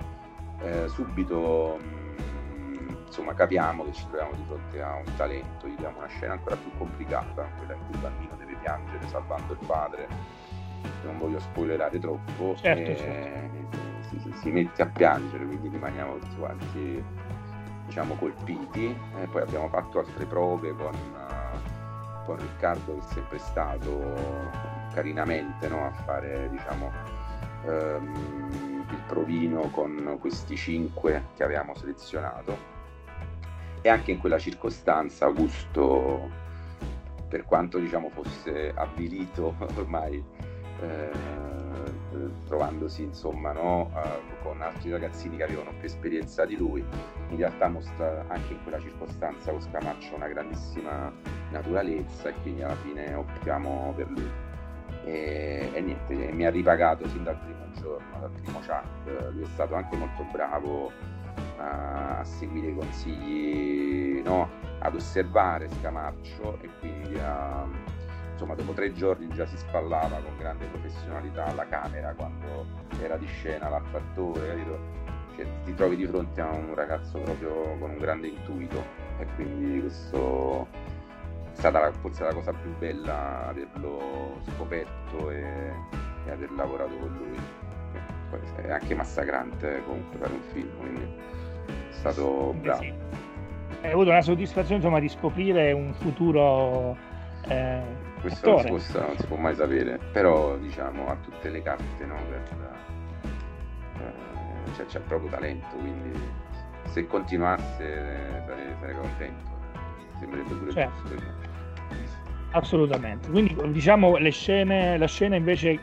[0.60, 5.76] eh, subito mh, mm, insomma capiamo che ci troviamo di fronte a un talento, gli
[5.76, 9.66] diamo una scena ancora più complicata, quella in cui il bambino deve piangere salvando il
[9.66, 10.08] padre,
[11.04, 13.91] non voglio spoilerare troppo, certo, e, certo.
[14.34, 17.04] Si, mette a piangere, quindi rimaniamo tutti quanti
[17.86, 20.96] diciamo colpiti, e poi abbiamo fatto altre prove con
[22.26, 24.14] con Riccardo che è sempre stato
[24.94, 26.92] carinamente no, a fare diciamo,
[27.66, 32.80] ehm, il provino con questi cinque che avevamo selezionato.
[33.82, 36.30] E anche in quella circostanza Augusto
[37.28, 40.24] per quanto diciamo fosse avvilito ormai
[40.82, 41.12] eh,
[42.46, 46.84] trovandosi insomma no, uh, con altri ragazzini che avevano più esperienza di lui
[47.30, 51.12] in realtà mostra anche in quella circostanza con Scamaccio una grandissima
[51.52, 54.30] naturalezza e quindi alla fine optiamo per lui
[55.06, 59.48] e, e niente mi ha ripagato sin dal primo giorno dal primo chat lui è
[59.54, 60.92] stato anche molto bravo
[61.58, 64.50] a, a seguire i consigli no?
[64.80, 67.66] ad osservare Scamaccio e quindi a
[68.42, 72.66] insomma dopo tre giorni già si spallava con grande professionalità alla camera quando
[73.00, 74.80] era di scena l'altro attore, capito?
[75.36, 78.84] Cioè, ti trovi di fronte a un ragazzo proprio con un grande intuito
[79.20, 85.44] e quindi questo è stata forse la cosa più bella averlo scoperto e,
[86.26, 87.40] e aver lavorato con lui.
[88.32, 91.04] Poi è anche massacrante comunque fare un film, quindi
[91.68, 92.82] è stato bravo.
[92.82, 92.94] Sì.
[93.82, 96.98] Hai avuto una soddisfazione insomma di scoprire un futuro
[97.48, 102.16] eh si, può, non si, può, mai sapere, però diciamo ha tutte le carte no,
[102.30, 102.44] per,
[103.98, 106.20] eh, cioè, c'è proprio talento, quindi
[106.90, 109.50] se continuasse sarei, sarei contento,
[110.20, 111.08] sembrerebbe pure certo.
[111.08, 111.50] giusto.
[112.54, 115.80] Assolutamente, quindi diciamo le scene, la scena invece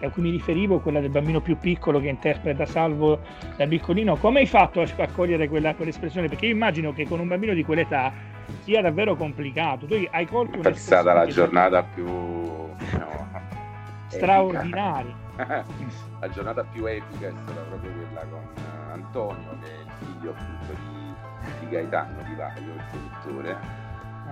[0.00, 3.20] a cui mi riferivo, quella del bambino più piccolo che interpreta Salvo
[3.56, 6.28] da piccolino, come hai fatto a cogliere quella, quell'espressione?
[6.28, 8.10] Perché io immagino che con un bambino di quell'età
[8.64, 9.86] sia davvero complicato.
[9.86, 13.28] Tu hai colto È stata la giornata più no,
[14.08, 15.14] straordinaria.
[16.20, 18.48] la giornata più epica è stata proprio quella con
[18.90, 23.56] Antonio, che è il figlio appunto di, di Gaetano Di Vaio, il produttore.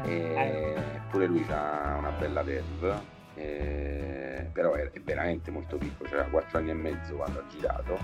[0.05, 1.01] Eh, e eh.
[1.11, 3.15] pure lui ha una bella verve.
[3.35, 7.99] Eh, però è, è, veramente molto piccolo, cioè 4 anni e mezzo quando ha girato.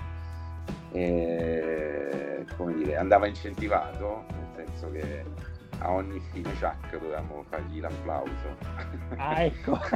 [0.91, 5.25] E, come dire, andava incentivato, nel senso che
[5.79, 8.57] a ogni fine Chuck dovevamo fargli l'applauso.
[9.17, 9.79] Ah, ecco.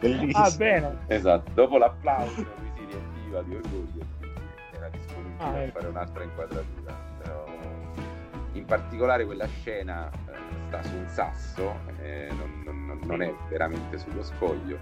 [0.00, 0.44] Bellissimo.
[0.44, 0.96] Ah, bene.
[1.06, 5.68] Esatto, dopo l'applauso lui si riempiva di orgoglio e era disponibile ah, ecco.
[5.68, 6.94] a fare un'altra inquadratura.
[7.22, 7.44] Però,
[8.52, 10.32] in particolare quella scena eh,
[10.68, 14.78] sta su un sasso, eh, non, non, non, è veramente sullo scoglio,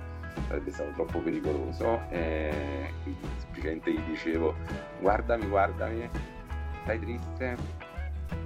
[0.49, 2.01] sarebbe stato troppo pericoloso.
[2.11, 4.55] Eh, quindi semplicemente gli dicevo
[5.01, 6.09] guardami, guardami,
[6.82, 7.84] stai triste?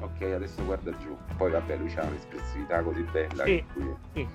[0.00, 3.96] Ok adesso guarda giù poi vabbè lui ha un'espressività così bella sì, cui...
[4.12, 4.28] sì.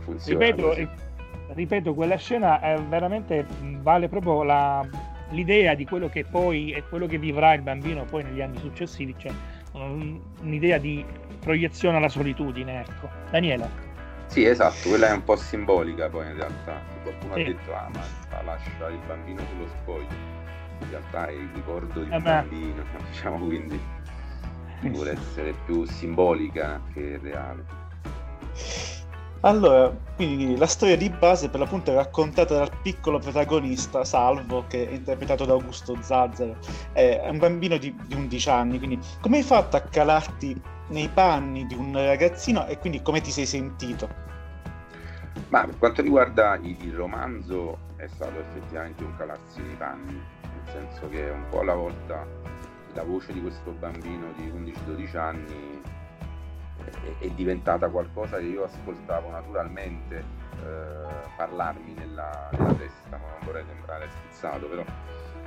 [0.00, 0.88] funziona ripeto, così.
[1.48, 3.46] ripeto quella scena è veramente
[3.80, 4.86] vale proprio la,
[5.30, 9.14] l'idea di quello che poi è quello che vivrà il bambino poi negli anni successivi
[9.16, 9.32] cioè
[9.72, 11.04] un'idea di
[11.40, 13.92] proiezione alla solitudine ecco Daniela
[14.26, 16.80] sì, esatto, quella è un po' simbolica poi in realtà.
[17.02, 17.40] Qualcuno sì.
[17.40, 20.33] ha detto, ah, ma lascia il bambino sullo spoglio.
[20.80, 23.80] In realtà è il ricordo di un bambino, diciamo quindi
[24.82, 27.64] vuole essere più simbolica che reale.
[29.40, 34.88] Allora, quindi la storia di base per l'appunto è raccontata dal piccolo protagonista Salvo, che
[34.88, 36.56] è interpretato da Augusto Zazzaro.
[36.92, 40.58] È un bambino di, di 11 anni, quindi come hai fatto a calarti
[40.88, 44.08] nei panni di un ragazzino e quindi come ti sei sentito?
[45.48, 50.22] Ma per quanto riguarda il, il romanzo è stato effettivamente un calarsi nei panni,
[50.70, 52.26] senso che un po' alla volta
[52.94, 55.82] la voce di questo bambino di 11-12 anni
[56.84, 60.18] è, è, diventata qualcosa che io ascoltavo naturalmente
[60.62, 61.06] eh,
[61.36, 64.84] parlarmi nella, nella, testa, non vorrei sembrare schizzato, però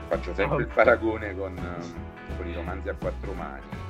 [0.07, 1.55] faccio sempre il paragone con,
[2.35, 3.85] con i romanzi a quattro mani.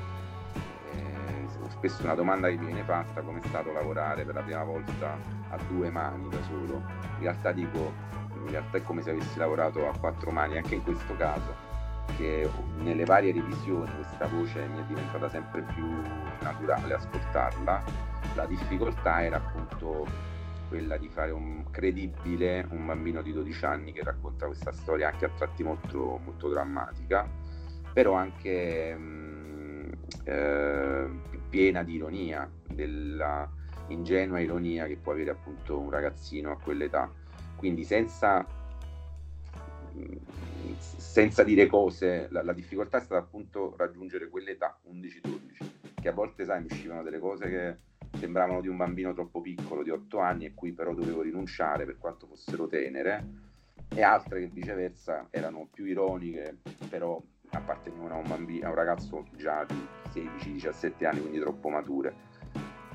[1.78, 5.16] Spesso una domanda che mi viene fatta come è stato lavorare per la prima volta
[5.50, 6.78] a due mani da solo.
[7.18, 7.94] In realtà dico,
[8.48, 11.54] in realtà è come se avessi lavorato a quattro mani anche in questo caso,
[12.18, 15.86] che nelle varie revisioni questa voce mi è diventata sempre più
[16.42, 17.84] naturale ascoltarla.
[18.36, 20.06] La difficoltà era appunto
[20.70, 25.26] quella di fare un credibile un bambino di 12 anni che racconta questa storia anche
[25.26, 27.30] a tratti molto, molto drammatica,
[27.94, 29.90] però anche mh,
[30.24, 31.10] eh,
[31.50, 33.50] piena di ironia, della
[33.88, 37.10] ingenua ironia che può avere appunto un ragazzino a quell'età.
[37.58, 38.46] Quindi senza,
[40.78, 46.46] senza dire cose, la, la, difficoltà è stata appunto raggiungere quell'età, 11-12, che a volte
[46.46, 47.78] sai, mi uscivano delle cose che
[48.18, 51.98] sembravano di un bambino troppo piccolo, di 8 anni, e cui però dovevo rinunciare per
[51.98, 53.46] quanto fossero tenere,
[53.90, 56.58] e altre che viceversa erano più ironiche,
[56.90, 62.26] però appartenevano a un, bambino, a un ragazzo già di 16-17 anni, quindi troppo mature.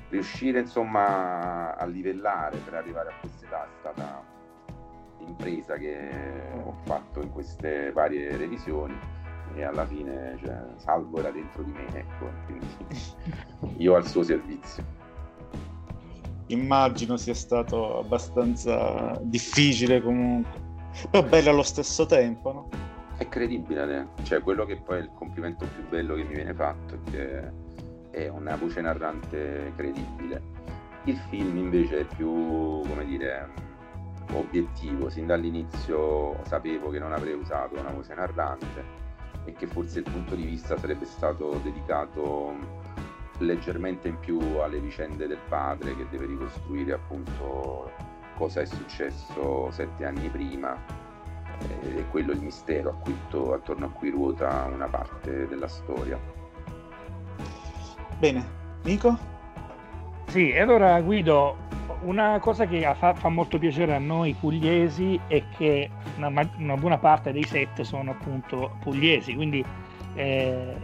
[0.09, 4.32] Riuscire insomma a livellare per arrivare a quest'età è stata
[5.23, 6.09] l'impresa che
[6.63, 8.95] ho fatto in queste varie revisioni
[9.55, 12.67] e alla fine cioè, Salvo era dentro di me, ecco, quindi
[13.77, 15.01] io al suo servizio.
[16.47, 20.59] Immagino sia stato abbastanza difficile comunque,
[21.09, 22.69] però bello allo stesso tempo, no?
[23.17, 26.95] È credibile, cioè quello che poi è il complimento più bello che mi viene fatto
[26.95, 27.51] è che
[28.11, 30.51] è una voce narrante credibile.
[31.05, 33.49] Il film invece è più, come dire,
[34.31, 35.09] obiettivo.
[35.09, 39.01] Sin dall'inizio sapevo che non avrei usato una voce narrante
[39.45, 42.55] e che forse il punto di vista sarebbe stato dedicato
[43.39, 47.91] leggermente in più alle vicende del padre che deve ricostruire appunto
[48.37, 50.77] cosa è successo sette anni prima
[51.81, 53.01] ed è quello il mistero
[53.53, 56.19] attorno a cui ruota una parte della storia.
[58.19, 58.45] Bene,
[58.83, 59.17] Nico?
[60.27, 61.57] Sì, e allora Guido,
[62.03, 66.97] una cosa che fa, fa, molto piacere a noi pugliesi è che una, una, buona
[66.97, 69.63] parte dei set sono appunto pugliesi, quindi
[70.15, 70.75] eh,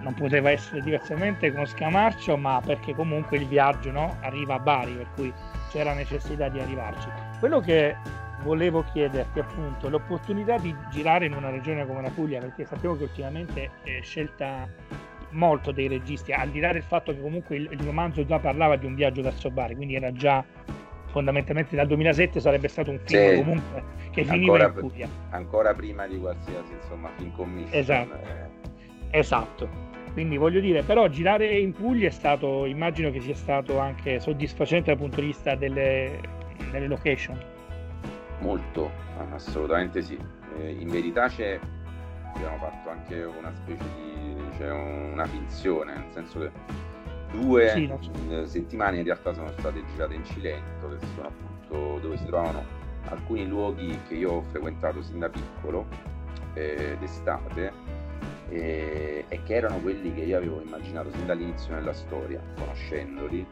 [0.00, 4.92] non poteva essere diversamente con Scamarcio, ma perché comunque il viaggio no, arriva a Bari,
[4.92, 5.32] per cui
[5.70, 7.08] c'era necessità di arrivarci.
[7.38, 7.96] Quello che
[8.42, 13.04] volevo chiederti appunto l'opportunità di girare in una regione come la Puglia, perché sappiamo che
[13.04, 14.68] ultimamente è scelta
[15.30, 18.76] molto dei registi, al di là del fatto che comunque il, il romanzo già parlava
[18.76, 20.44] di un viaggio verso Bari, quindi era già
[21.10, 23.36] fondamentalmente dal 2007 sarebbe stato un film sì.
[23.36, 25.08] comunque che finiva ancora, in Puglia.
[25.30, 27.78] Ancora prima di qualsiasi insomma film commission.
[27.78, 28.14] Esatto.
[28.14, 29.18] Eh.
[29.18, 29.86] esatto.
[30.12, 34.90] Quindi voglio dire, però girare in Puglia è stato, immagino che sia stato anche soddisfacente
[34.90, 36.18] dal punto di vista delle,
[36.72, 37.38] delle location.
[38.40, 38.90] Molto,
[39.32, 40.18] assolutamente sì.
[40.58, 41.58] Eh, in verità c'è,
[42.34, 46.50] abbiamo fatto anche una specie di, cioè una finzione, nel senso che
[47.32, 48.46] due sì, no.
[48.46, 52.64] settimane in realtà sono state girate in Cilento, che sono appunto dove si trovano
[53.08, 55.86] alcuni luoghi che io ho frequentato sin da piccolo,
[56.54, 57.72] eh, d'estate,
[58.50, 63.46] eh, e che erano quelli che io avevo immaginato sin dall'inizio nella storia, conoscendoli.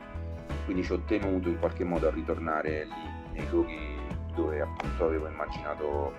[0.65, 3.97] Quindi ci ho tenuto in qualche modo a ritornare lì nei luoghi
[4.35, 6.13] dove appunto avevo immaginato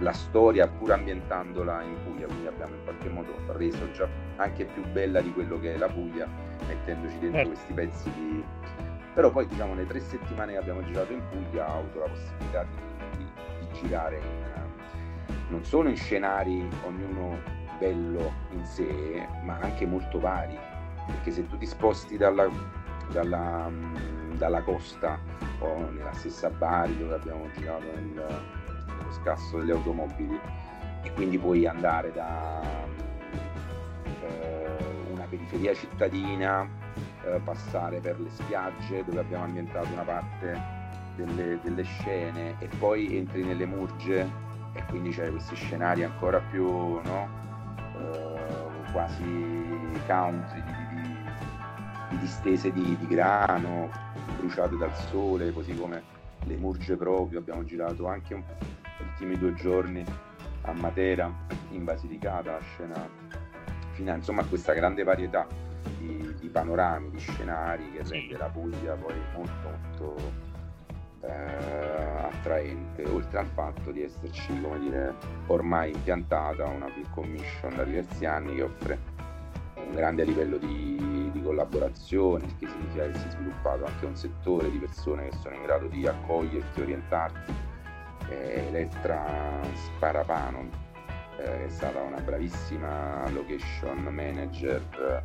[0.00, 4.84] la storia pur ambientandola in Puglia, quindi abbiamo in qualche modo reso già anche più
[4.92, 6.26] bella di quello che è la Puglia,
[6.66, 7.46] mettendoci dentro eh.
[7.46, 8.44] questi pezzi di...
[9.14, 12.64] Però poi diciamo le tre settimane che abbiamo girato in Puglia ho avuto la possibilità
[12.64, 13.24] di, di,
[13.58, 14.48] di girare in,
[15.48, 17.38] non solo in scenari ognuno
[17.78, 20.56] bello in sé, ma anche molto vari,
[21.06, 22.48] perché se tu ti sposti dalla,
[23.10, 23.70] dalla,
[24.36, 25.18] dalla costa
[25.58, 28.58] o nella stessa Bari dove abbiamo girato nel,
[29.00, 30.38] nello scasso delle automobili
[31.02, 32.60] e quindi puoi andare da
[34.22, 34.76] eh,
[35.12, 36.68] una periferia cittadina,
[37.24, 40.78] eh, passare per le spiagge dove abbiamo ambientato una parte
[41.16, 46.66] delle, delle scene e poi entri nelle murge e quindi c'è questi scenari ancora più
[46.66, 47.28] no?
[47.98, 51.16] eh, quasi country di, di,
[52.10, 53.90] di distese di, di, grano
[54.38, 56.02] bruciate dal sole così come
[56.44, 60.04] le murge proprio abbiamo girato anche un, gli ultimi due giorni
[60.62, 61.32] a Matera
[61.70, 63.08] in Basilicata la scena
[63.92, 65.46] finale insomma questa grande varietà
[65.98, 70.48] di, di panorami di scenari che rende la Puglia poi molto molto
[71.22, 75.14] eh, attraente, oltre al fatto di esserci, come dire,
[75.46, 78.98] ormai impiantata una big commission da diversi anni che offre
[79.74, 84.70] un grande livello di, di collaborazione, che significa che si è sviluppato anche un settore
[84.70, 87.52] di persone che sono in grado di accoglierti, orientarti.
[88.30, 90.68] Eh, Elettra Sparapano
[91.38, 95.24] eh, è stata una bravissima location manager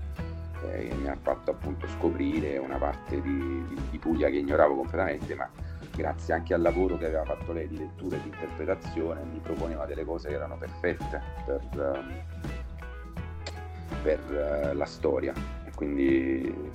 [0.63, 4.75] eh, che mi ha fatto appunto scoprire una parte di, di, di Puglia che ignoravo
[4.75, 5.49] completamente, ma
[5.95, 9.85] grazie anche al lavoro che aveva fatto lei di lettura e di interpretazione, mi proponeva
[9.85, 12.23] delle cose che erano perfette per, ehm,
[14.01, 14.19] per
[14.73, 15.33] uh, la storia.
[15.65, 16.71] E quindi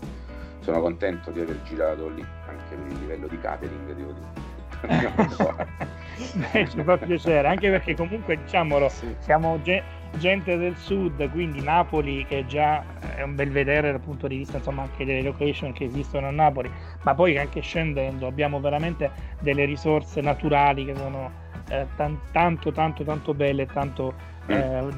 [0.60, 4.49] sono contento di aver girato lì, anche per il livello di catering, devo dire.
[4.80, 9.14] Beh, ci fa piacere, anche perché comunque diciamolo, sì.
[9.18, 9.82] siamo ge-
[10.18, 12.82] gente del sud, quindi Napoli che già
[13.14, 16.30] è un bel vedere dal punto di vista insomma anche delle location che esistono a
[16.30, 16.70] Napoli,
[17.02, 19.10] ma poi anche scendendo abbiamo veramente
[19.40, 21.30] delle risorse naturali che sono
[21.68, 24.14] eh, t- tanto tanto tanto belle, tanto
[24.50, 24.54] mm.
[24.54, 24.88] eh,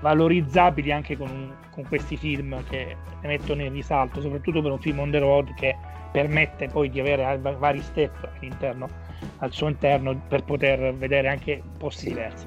[0.00, 5.10] valorizzabili anche con, con, questi film che mettono in risalto, soprattutto per un film on
[5.10, 5.76] the road che
[6.12, 9.03] permette poi di avere vari step all'interno
[9.38, 12.08] al suo interno per poter vedere anche posti sì.
[12.08, 12.46] diversi.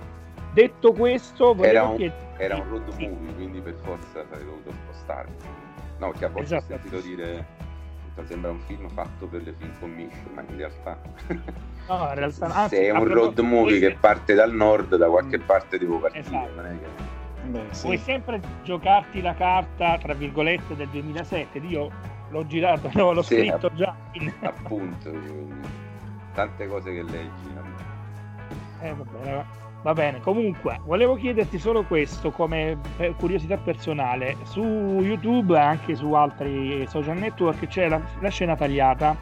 [0.54, 3.08] Detto questo, era un, chied- era un road sì.
[3.08, 5.36] movie, quindi per forza avrei dovuto spostarmi.
[6.00, 6.74] No, che a volte esatto.
[6.74, 7.66] ho sentito dire
[8.26, 11.00] sembra un film fatto per le film commission, ma in realtà,
[11.88, 15.38] no, in realtà anzi, se è un road movie che parte dal nord, da qualche
[15.38, 15.46] mm.
[15.46, 16.24] parte devo partire.
[16.26, 16.56] Esatto.
[16.56, 17.16] Non è che...
[17.48, 17.86] Beh, sì.
[17.86, 21.60] Puoi sempre giocarti la carta, tra virgolette, del 2007.
[21.60, 21.90] Io
[22.30, 23.96] l'ho girato, no, l'ho sì, scritto già.
[24.14, 24.34] In...
[24.42, 25.12] Appunto,
[26.38, 27.56] tante cose che leggi.
[28.82, 29.66] Eh, va bene.
[29.82, 32.78] Va bene, comunque, volevo chiederti solo questo come
[33.18, 34.36] curiosità personale.
[34.44, 39.16] Su YouTube e anche su altri social network c'è la, la scena tagliata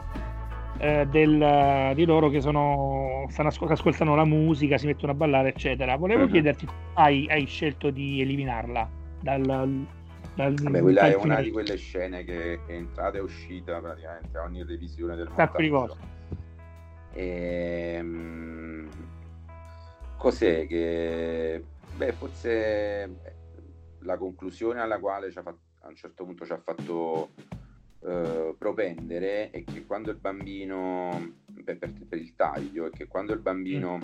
[0.78, 5.50] eh, del, di loro che, sono, stanno, che ascoltano la musica, si mettono a ballare,
[5.50, 5.98] eccetera.
[5.98, 6.32] Volevo uh-huh.
[6.32, 8.90] chiederti hai, hai, scelto di eliminarla
[9.22, 9.42] dal,
[10.34, 14.44] dal Vabbè, quella è una di quelle scene che è entrata e uscita praticamente a
[14.44, 16.14] ogni revisione del montaggio.
[17.16, 18.46] Ehm
[20.26, 21.64] Cos'è che,
[21.96, 23.20] beh, forse
[24.00, 27.34] la conclusione alla quale fatto, a un certo punto ci ha fatto
[28.04, 33.34] eh, propendere è che quando il bambino, per, per, per, il taglio, è che quando
[33.34, 34.00] il bambino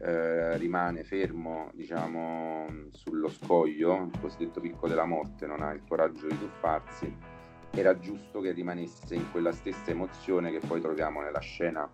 [0.00, 6.26] eh, rimane fermo, diciamo, sullo scoglio, il cosiddetto picco della morte, non ha il coraggio
[6.26, 7.16] di tuffarsi,
[7.74, 11.88] era giusto che rimanesse in quella stessa emozione che poi troviamo nella scena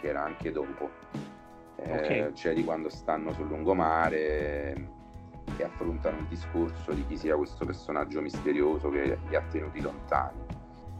[0.00, 0.90] che era anche dopo
[1.76, 2.18] okay.
[2.18, 5.02] Eh, cioè di quando stanno sul lungomare
[5.56, 10.40] e affrontano il discorso di chi sia questo personaggio misterioso che li ha tenuti lontani.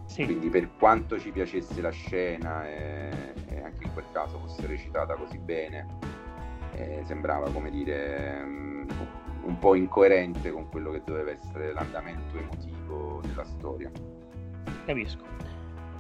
[0.07, 0.25] Sì.
[0.25, 3.11] Quindi per quanto ci piacesse la scena e,
[3.49, 5.87] e, anche in quel caso fosse recitata così bene,
[6.75, 8.87] eh, sembrava come dire um,
[9.45, 13.91] un po' incoerente con quello che doveva essere l'andamento emotivo della storia.
[14.87, 15.25] Capisco.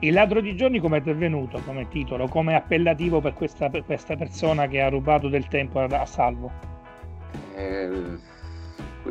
[0.01, 4.17] Il ladro di giorni come è venuto come titolo, come appellativo per questa, per questa
[4.17, 6.51] persona che ha rubato del tempo a, a Salvo?
[7.57, 8.19] Eh,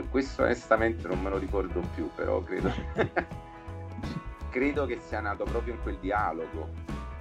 [0.10, 2.72] questo onestamente non me lo ricordo più, però credo,
[4.51, 6.70] credo che sia nato proprio in quel dialogo,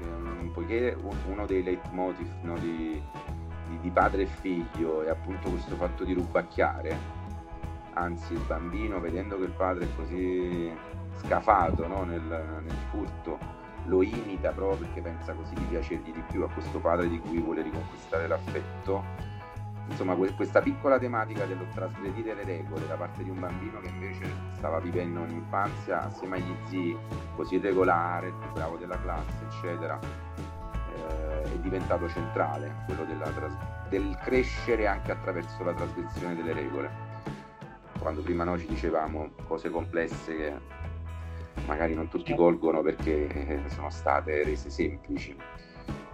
[0.01, 3.01] eh, poiché uno dei leitmotiv no, di,
[3.68, 7.22] di, di padre e figlio è appunto questo fatto di rubacchiare,
[7.95, 10.72] anzi il bambino vedendo che il padre è così
[11.16, 16.43] scafato no, nel, nel furto lo imita proprio perché pensa così di piacergli di più
[16.45, 19.30] a questo padre di cui vuole riconquistare l'affetto.
[19.88, 24.24] Insomma, questa piccola tematica dello trasgredire le regole da parte di un bambino che invece
[24.53, 26.97] stava vivendo un'infanzia assieme agli zii
[27.34, 29.99] così regolare, il più bravo della classe, eccetera,
[30.95, 37.12] eh, è diventato centrale, quello tras- del crescere anche attraverso la trasgressione delle regole.
[38.03, 40.53] Quando prima noi ci dicevamo cose complesse che
[41.66, 42.42] magari non tutti certo.
[42.42, 45.34] colgono perché sono state rese semplici.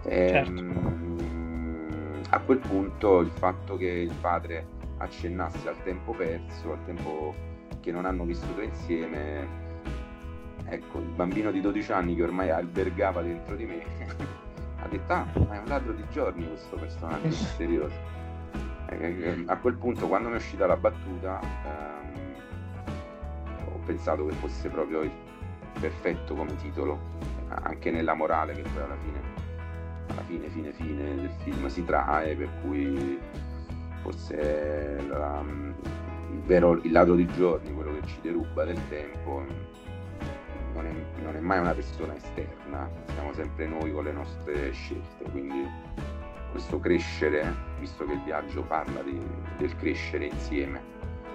[0.03, 0.51] E, certo.
[0.51, 4.65] Ehm, a quel punto il fatto che il padre
[4.97, 7.33] accennasse al tempo perso, al tempo
[7.79, 9.47] che non hanno vissuto insieme,
[10.65, 13.83] ecco, il bambino di 12 anni che ormai albergava dentro di me
[14.81, 18.18] ha detto, ah, ma è un ladro di giorni questo personaggio misterioso.
[19.45, 22.33] A quel punto, quando mi è uscita la battuta, ehm,
[23.73, 25.11] ho pensato che fosse proprio il
[25.79, 26.99] perfetto come titolo,
[27.49, 29.21] anche nella morale che poi alla fine,
[30.07, 33.19] alla fine, fine, fine del film si trae, per cui
[34.01, 35.43] forse la,
[36.31, 39.45] il vero il lato di giorni, quello che ci deruba del tempo,
[40.73, 45.29] non è, non è mai una persona esterna, siamo sempre noi con le nostre scelte,
[45.29, 45.67] quindi
[46.51, 49.19] questo crescere, visto che il viaggio parla di,
[49.57, 50.81] del crescere insieme,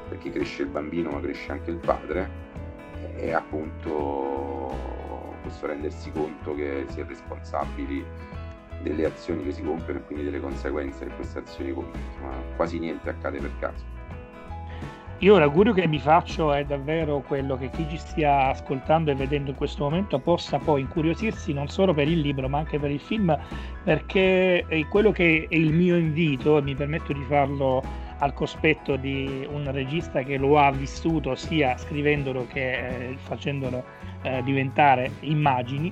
[0.08, 2.28] perché cresce il bambino ma cresce anche il padre,
[3.14, 4.74] è appunto
[5.42, 8.04] questo rendersi conto che si è responsabili
[8.82, 13.08] delle azioni che si compiono e quindi delle conseguenze che queste azioni compiono, quasi niente
[13.08, 13.93] accade per caso.
[15.24, 19.52] Io l'augurio che mi faccio è davvero quello che chi ci stia ascoltando e vedendo
[19.52, 23.00] in questo momento possa poi incuriosirsi non solo per il libro ma anche per il
[23.00, 23.34] film
[23.84, 27.82] perché quello che è il mio invito e mi permetto di farlo
[28.18, 33.82] al cospetto di un regista che lo ha vissuto sia scrivendolo che eh, facendolo
[34.24, 35.90] eh, diventare immagini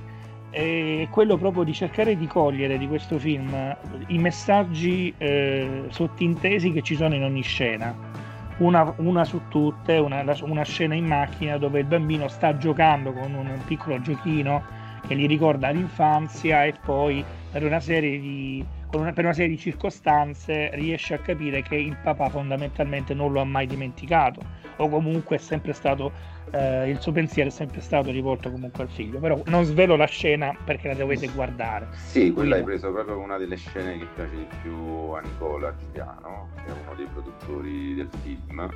[0.51, 3.75] è quello proprio di cercare di cogliere di questo film
[4.09, 8.21] i messaggi eh, sottintesi che ci sono in ogni scena
[8.57, 13.33] una, una su tutte, una, una, scena in macchina dove il bambino sta giocando con
[13.33, 14.63] un piccolo giochino
[15.07, 18.65] che gli ricorda l'infanzia e poi per una serie di,
[18.99, 23.41] una, per una serie di circostanze riesce a capire che il papà fondamentalmente non lo
[23.41, 24.41] ha mai dimenticato
[24.77, 26.11] o comunque è sempre stato
[26.51, 29.19] eh, il suo pensiero è sempre stato rivolto comunque al figlio.
[29.19, 31.87] Però non svelo la scena perché la dovete guardare.
[31.93, 34.75] Sì quella hai preso proprio una delle scene che piace di più
[35.11, 38.69] a Nicola Giuliano che è uno dei produttori del film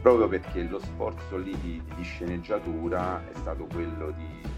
[0.00, 4.54] proprio perché lo sforzo lì di, di sceneggiatura è stato quello di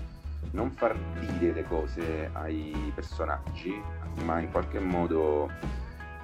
[0.53, 0.96] non far
[1.38, 3.80] dire le cose ai personaggi
[4.24, 5.49] ma in qualche modo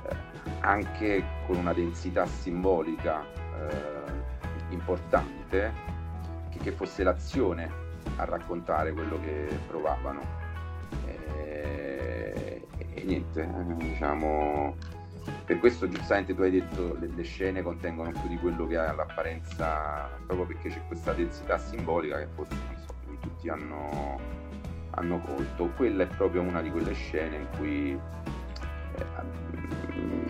[0.08, 0.16] eh,
[0.60, 4.12] anche con una densità simbolica eh,
[4.70, 5.72] importante
[6.50, 7.70] che, che, fosse l'azione
[8.16, 10.20] a raccontare quello che provavano.
[11.06, 14.76] E, e niente eh, diciamo
[15.44, 18.92] per questo giustamente tu hai detto le, le scene contengono più di quello che ha
[18.92, 22.83] l'apparenza proprio perché c'è questa densità simbolica che forse non
[23.24, 24.42] tutti hanno
[24.96, 29.04] hanno colto, quella è proprio una di quelle scene in cui eh,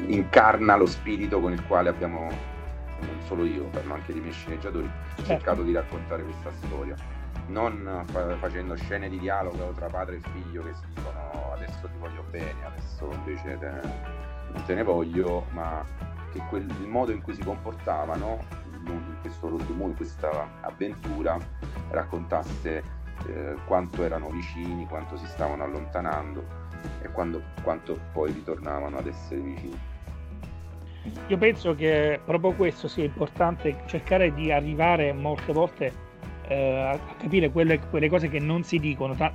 [0.07, 2.29] incarna lo spirito con il quale abbiamo,
[3.01, 5.25] non solo io, parlo anche dei miei sceneggiatori, certo.
[5.25, 6.95] cercato di raccontare questa storia.
[7.47, 11.99] Non fa- facendo scene di dialogo tra padre e figlio che si dicono adesso ti
[11.99, 13.71] voglio bene, adesso invece te,
[14.51, 15.85] non te ne voglio, ma
[16.33, 18.39] che quel, il modo in cui si comportavano
[18.93, 21.39] in questo road movie, questa avventura,
[21.91, 22.83] raccontasse
[23.27, 26.45] eh, quanto erano vicini, quanto si stavano allontanando
[27.03, 29.79] e quando, quanto poi ritornavano ad essere vicini.
[31.27, 35.93] Io penso che proprio questo sia importante, cercare di arrivare molte volte
[36.49, 39.33] eh, a capire quelle, quelle, cose che non si dicono, ta-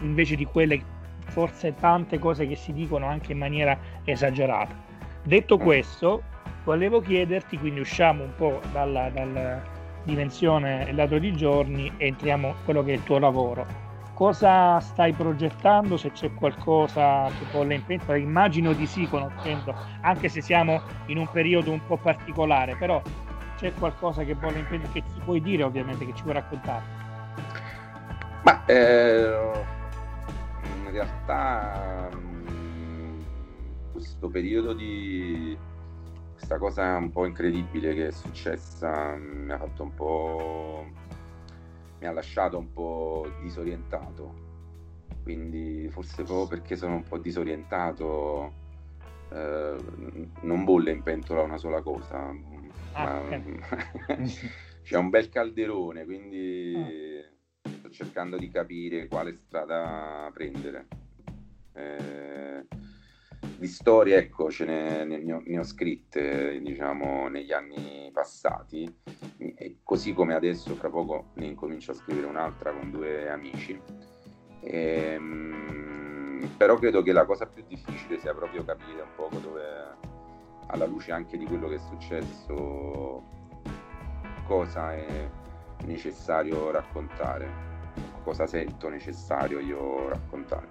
[0.00, 0.82] invece di quelle
[1.26, 4.74] forse tante cose che si dicono anche in maniera esagerata.
[5.22, 5.60] Detto mm.
[5.60, 6.22] questo,
[6.66, 9.62] volevo chiederti, quindi usciamo un po' dalla, dal,
[10.02, 13.84] dimensione lato di giorni entriamo in quello che è il tuo lavoro.
[14.14, 15.96] Cosa stai progettando?
[15.96, 21.18] Se c'è qualcosa che bolle in pentola, immagino di sì, conoscendo, anche se siamo in
[21.18, 23.00] un periodo un po' particolare, però
[23.56, 26.84] c'è qualcosa che bolle in pentola che ci puoi dire, ovviamente, che ci puoi raccontare?
[28.42, 29.52] Ma eh,
[30.84, 33.20] in realtà mm,
[33.92, 35.74] questo periodo di
[36.46, 40.86] questa cosa un po' incredibile che è successa mi ha fatto un po'
[41.98, 44.44] mi ha lasciato un po' disorientato.
[45.24, 48.52] Quindi forse proprio perché sono un po' disorientato
[49.32, 49.76] eh,
[50.42, 52.32] non bolle in pentola una sola cosa
[52.92, 53.22] ah,
[54.84, 57.20] c'è un bel calderone quindi
[57.60, 57.68] ah.
[57.68, 60.86] sto cercando di capire quale strada prendere.
[61.72, 62.64] Eh,
[63.58, 68.92] di storie, ecco, ce ne, ne, ho, ne ho scritte, diciamo, negli anni passati,
[69.38, 73.80] e così come adesso, fra poco, ne incomincio a scrivere un'altra con due amici.
[74.60, 79.62] E, ehm, però credo che la cosa più difficile sia proprio capire un poco dove,
[80.68, 83.36] alla luce anche di quello che è successo
[84.46, 85.28] qualcosa è
[85.86, 87.48] necessario raccontare,
[88.22, 90.68] cosa sento necessario io raccontare.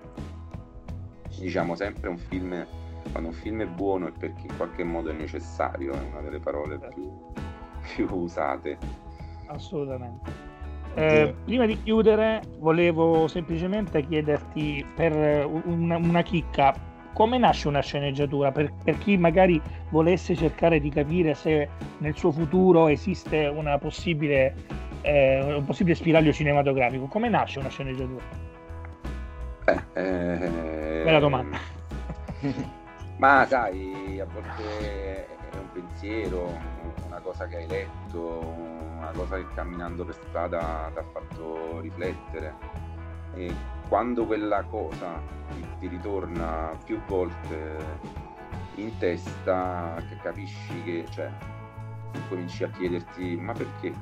[1.40, 2.66] Diciamo sempre un film,
[3.12, 6.40] quando un film è buono è perché in qualche modo è necessario, è una delle
[6.40, 7.12] parole più,
[7.96, 8.78] più usate.
[9.48, 10.54] Assolutamente.
[10.98, 15.14] Eh, prima di chiudere, volevo semplicemente chiederti per
[15.66, 16.74] una, una chicca:
[17.12, 18.52] come nasce una sceneggiatura?
[18.52, 21.68] Per, per, chi magari volesse cercare di capire se
[21.98, 24.56] nel suo futuro esiste una possibile,
[25.02, 28.24] eh, un possibile spiraglio cinematografico, come nasce una sceneggiatura?
[29.66, 31.58] Eh, eh, Bella domanda.
[33.18, 36.58] Ma sai, a volte è un pensiero,
[37.06, 38.40] una cosa che hai letto,
[38.98, 42.54] una cosa che camminando per strada ti ha fatto riflettere
[43.34, 43.54] e
[43.88, 47.78] quando quella cosa ti, ti ritorna più volte
[48.76, 51.30] in testa che capisci che cioè
[52.30, 53.94] cominci a chiederti ma perché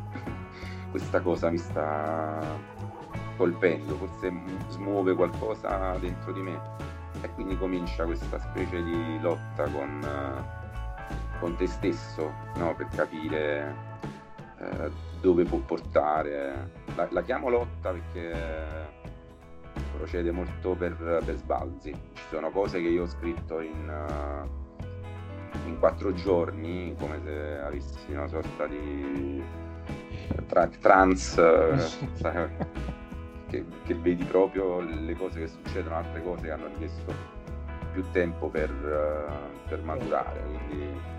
[0.91, 2.39] questa cosa mi sta
[3.35, 4.31] colpendo forse
[4.69, 6.59] smuove qualcosa dentro di me
[7.21, 10.05] e quindi comincia questa specie di lotta con,
[11.39, 12.75] con te stesso no?
[12.75, 13.75] per capire
[14.59, 16.71] eh, dove può portare.
[16.95, 18.91] La, la, chiamo lotta perché
[19.95, 21.91] procede molto per, per, sbalzi.
[22.13, 28.11] Ci sono cose che io ho scritto in, uh, in quattro giorni, come se avessi
[28.11, 29.41] una sorta di
[30.47, 31.35] tra, trans,
[33.53, 37.13] che, che, vedi proprio le cose che succedono, altre cose che hanno richiesto
[37.91, 40.41] più tempo per, uh, per maturare.
[40.41, 41.11] Quindi,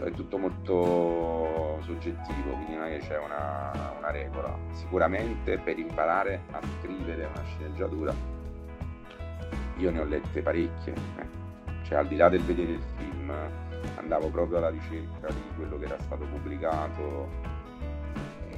[0.00, 4.56] è tutto molto soggettivo, quindi non è che c'è una, una regola.
[4.70, 8.14] Sicuramente per imparare a scrivere una sceneggiatura
[9.76, 11.84] io ne ho lette parecchie, eh.
[11.84, 13.32] cioè al di là del vedere il film
[13.96, 17.28] andavo proprio alla ricerca di quello che era stato pubblicato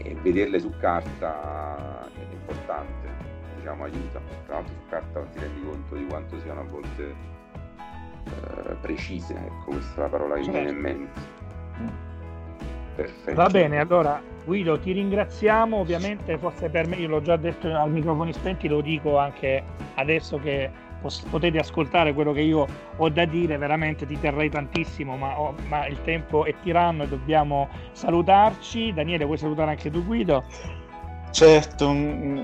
[0.03, 3.09] e vederle su carta è importante,
[3.57, 7.15] diciamo aiuta, tra l'altro su carta non ti rendi conto di quanto siano a volte
[8.25, 11.21] eh, precise, ecco questa è la parola che mi viene in mente.
[12.95, 13.35] Perfetto.
[13.35, 17.91] Va bene, allora Guido ti ringraziamo, ovviamente forse per me, io l'ho già detto al
[17.91, 19.63] microfoni spenti, lo dico anche
[19.95, 20.71] adesso che
[21.31, 25.87] potete ascoltare quello che io ho da dire, veramente ti terrei tantissimo, ma, oh, ma
[25.87, 28.93] il tempo è tiranno e dobbiamo salutarci.
[28.93, 30.45] Daniele, vuoi salutare anche tu Guido?
[31.33, 31.91] Certo,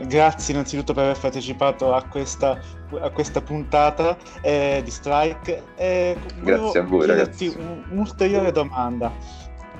[0.07, 2.59] grazie innanzitutto per aver partecipato a questa,
[2.99, 5.63] a questa puntata eh, di Strike.
[5.77, 7.55] Eh, grazie a voi ragazzi.
[7.91, 9.13] un'ulteriore domanda,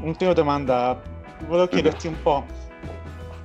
[0.01, 1.01] un'ulteriore domanda,
[1.47, 1.75] volevo mm.
[1.75, 2.45] chiederti un po'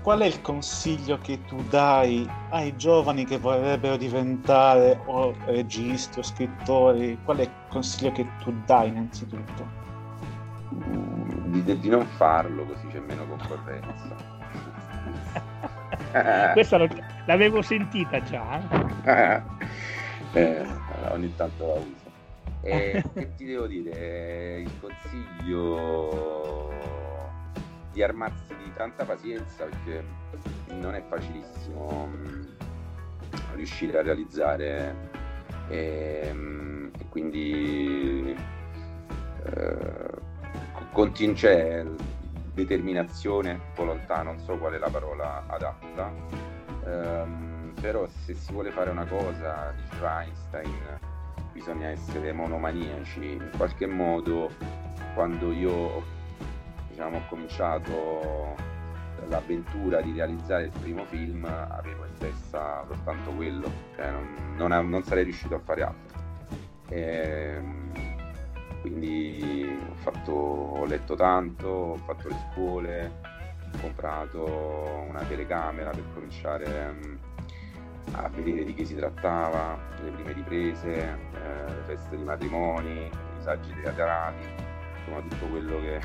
[0.03, 6.23] qual è il consiglio che tu dai ai giovani che vorrebbero diventare o registi o
[6.23, 7.17] scrittori?
[7.23, 9.65] Qual è il consiglio che tu dai innanzitutto?
[10.69, 14.15] Di, di non farlo così c'è meno concorrenza.
[16.51, 16.77] Questa
[17.25, 18.61] l'avevo sentita già.
[20.33, 20.67] eh,
[21.11, 22.11] ogni tanto la uso.
[22.61, 24.59] E che ti devo dire?
[24.59, 26.71] Il consiglio
[27.93, 30.03] di armarsi di tanta pazienza perché
[30.69, 32.43] non è facilissimo mm,
[33.53, 34.95] riuscire a realizzare
[35.69, 38.35] e, mm, e quindi
[39.45, 40.21] eh,
[40.91, 41.85] continu- cioè,
[42.53, 46.11] determinazione, lontano, non so qual è la parola adatta,
[46.85, 50.99] um, però se si vuole fare una cosa, diceva Einstein,
[51.51, 54.51] bisogna essere monomaniaci, in qualche modo
[55.15, 56.12] quando io
[56.93, 58.55] diciamo, ho cominciato
[59.27, 65.03] l'avventura di realizzare il primo film avevo in testa soltanto quello, cioè non, non, non
[65.03, 66.21] sarei riuscito a fare altro.
[66.89, 67.91] E, ehm,
[68.81, 73.11] quindi ho, fatto, ho letto tanto, ho fatto le scuole,
[73.73, 77.15] ho comprato una telecamera per cominciare mm,
[78.11, 83.11] a vedere di che si trattava, le prime riprese, eh, le feste di matrimoni, i
[83.39, 84.45] saggi teatrali,
[84.97, 85.99] insomma tutto quello che,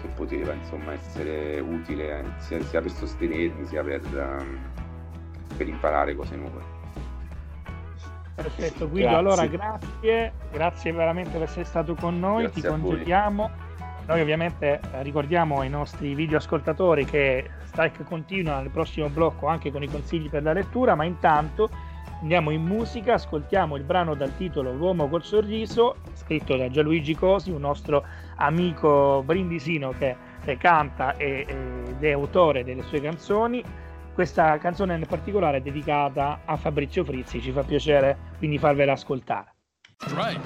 [0.00, 4.58] che poteva insomma, essere utile sia, sia, per sostenermi sia per, um,
[5.56, 6.78] per imparare cose nuove.
[8.34, 9.18] Perfetto, Guido, grazie.
[9.18, 13.50] allora grazie, grazie veramente per essere stato con noi, grazie ti congediamo.
[14.06, 19.82] Noi ovviamente eh, ricordiamo ai nostri videoascoltatori che Strike continua nel prossimo blocco anche con
[19.82, 21.68] i consigli per la lettura, ma intanto
[22.20, 27.50] andiamo in musica, ascoltiamo il brano dal titolo L'uomo col sorriso, scritto da Gianluigi Cosi,
[27.50, 28.04] un nostro
[28.40, 30.16] amico brindisino che,
[30.58, 33.62] canta e, ed è autore delle sue canzoni.
[34.12, 39.54] Questa canzone in particolare è dedicata a Fabrizio Frizzi, ci fa piacere quindi farvela ascoltare.
[40.14, 40.40] Right.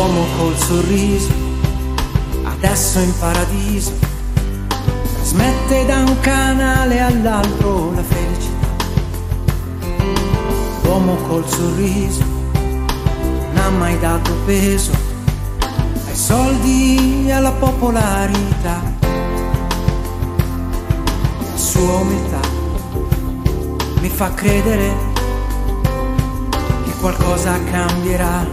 [0.00, 1.49] l'uomo col sorriso
[2.62, 3.92] adesso in paradiso,
[5.14, 8.66] trasmette da un canale all'altro la felicità.
[10.82, 14.92] L'uomo col sorriso non ha mai dato peso
[16.06, 18.82] ai soldi e alla popolarità.
[21.40, 22.40] La sua umiltà
[24.02, 24.94] mi fa credere
[26.84, 28.44] che qualcosa cambierà,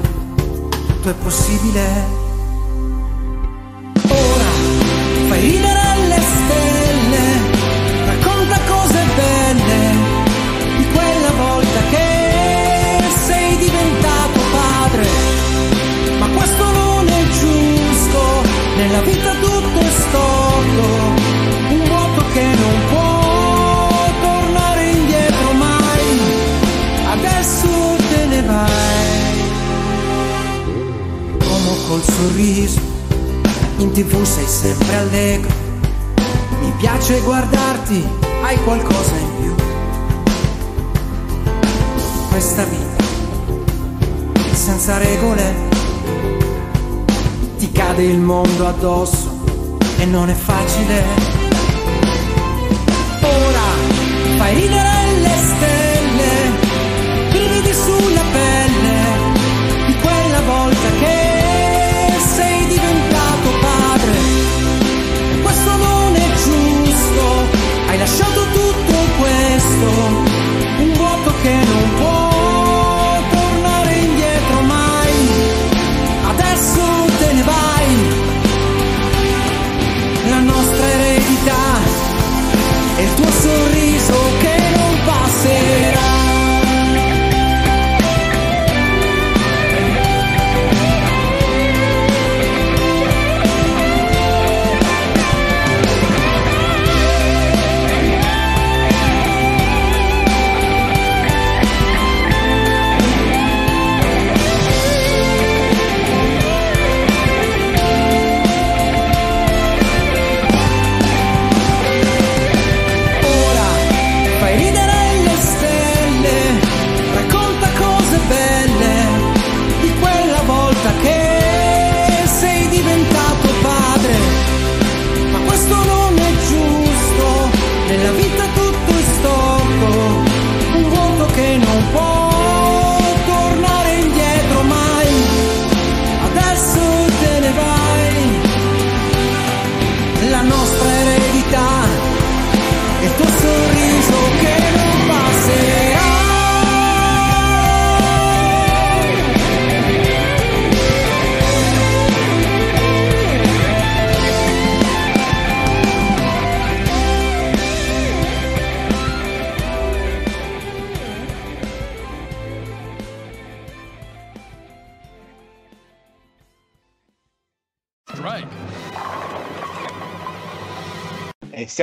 [0.87, 2.26] tutto è possibile.
[18.97, 20.85] Nella vita tutto è storto,
[21.69, 23.89] un vuoto che non può
[24.21, 26.19] tornare indietro mai,
[27.11, 27.67] adesso
[28.09, 29.41] te ne vai.
[31.47, 32.79] Uomo col sorriso,
[33.77, 35.53] in tv sei sempre allegro,
[36.61, 38.03] mi piace guardarti,
[38.43, 39.55] hai qualcosa in più.
[42.29, 43.03] Questa vita,
[44.53, 45.66] senza regole,
[47.77, 51.03] cade il mondo addosso e non è facile.
[53.21, 53.67] Ora
[54.37, 55.37] fai ridere le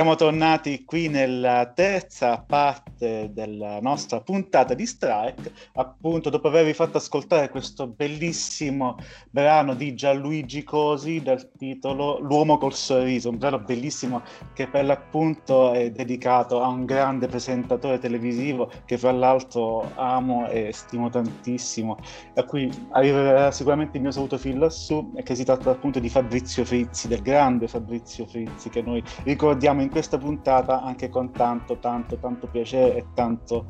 [0.05, 2.84] siamo tornati qui nella terza parte
[3.31, 8.97] della nostra puntata di Strike, appunto dopo avervi fatto ascoltare questo bellissimo
[9.29, 14.21] brano di Gianluigi Cosi dal titolo L'uomo col sorriso, un brano bellissimo
[14.53, 20.71] che per l'appunto è dedicato a un grande presentatore televisivo che fra l'altro amo e
[20.73, 21.97] stimo tantissimo,
[22.35, 26.09] a cui arriverà sicuramente il mio saluto fin lassù, e che si tratta appunto di
[26.09, 31.77] Fabrizio Frizzi, del grande Fabrizio Frizzi che noi ricordiamo in questa puntata anche con tanto,
[31.79, 33.65] tanto, tanto piacere tanto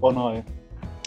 [0.00, 0.44] onore,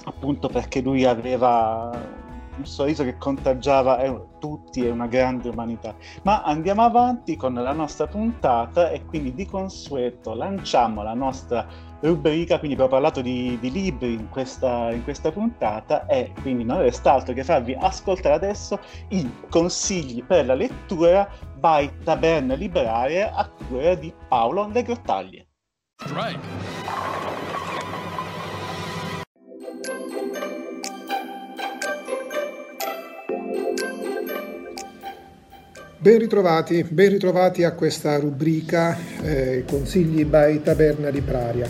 [0.06, 2.22] appunto perché lui aveva
[2.58, 5.96] un sorriso che contagiava eh, tutti e una grande umanità.
[6.24, 11.66] Ma andiamo avanti con la nostra puntata e quindi di consueto lanciamo la nostra
[12.02, 16.80] rubrica, quindi abbiamo parlato di, di libri in questa, in questa puntata e quindi non
[16.80, 18.80] resta altro che farvi ascoltare adesso
[19.10, 25.48] i consigli per la lettura by Taberna Libraria a cura di Paolo Le Grottaglie.
[36.04, 41.66] Ben ritrovati, ben ritrovati a questa rubrica eh, Consigli by Taberna di Praria.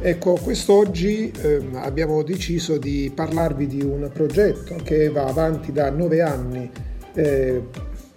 [0.00, 6.22] Ecco, quest'oggi eh, abbiamo deciso di parlarvi di un progetto che va avanti da nove
[6.22, 6.70] anni,
[7.12, 7.64] eh,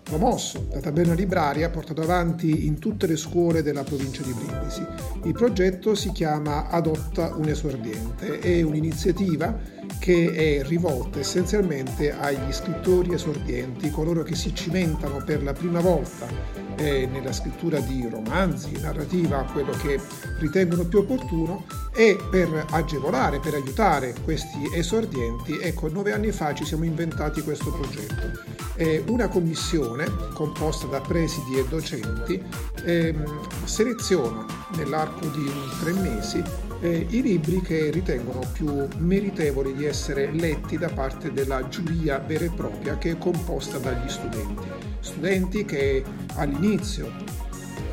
[0.01, 4.81] promosso da Taberna Libraria, portato avanti in tutte le scuole della provincia di Brindisi.
[5.25, 13.13] Il progetto si chiama Adotta un esordiente, è un'iniziativa che è rivolta essenzialmente agli scrittori
[13.13, 16.27] esordienti, coloro che si cimentano per la prima volta
[16.75, 19.99] eh, nella scrittura di romanzi, narrativa, quello che
[20.39, 26.65] ritengono più opportuno e per agevolare, per aiutare questi esordienti, ecco, nove anni fa ci
[26.65, 28.57] siamo inventati questo progetto.
[28.75, 32.41] È una commissione composta da presidi e docenti
[32.85, 34.45] ehm, seleziona
[34.77, 35.51] nell'arco di
[35.81, 41.67] tre mesi eh, i libri che ritengono più meritevoli di essere letti da parte della
[41.67, 44.67] giuria vera e propria che è composta dagli studenti.
[44.99, 46.03] Studenti che
[46.35, 47.11] all'inizio,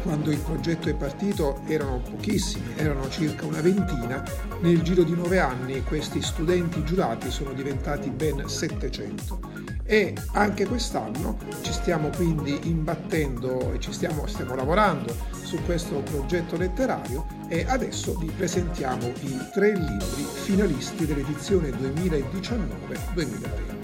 [0.02, 4.22] quando il progetto è partito, erano pochissimi, erano circa una ventina,
[4.60, 11.38] nel giro di nove anni questi studenti giurati sono diventati ben 700 e anche quest'anno
[11.62, 18.18] ci stiamo quindi imbattendo e ci stiamo, stiamo lavorando su questo progetto letterario e adesso
[18.18, 23.74] vi presentiamo i tre libri finalisti dell'edizione 2019-2020.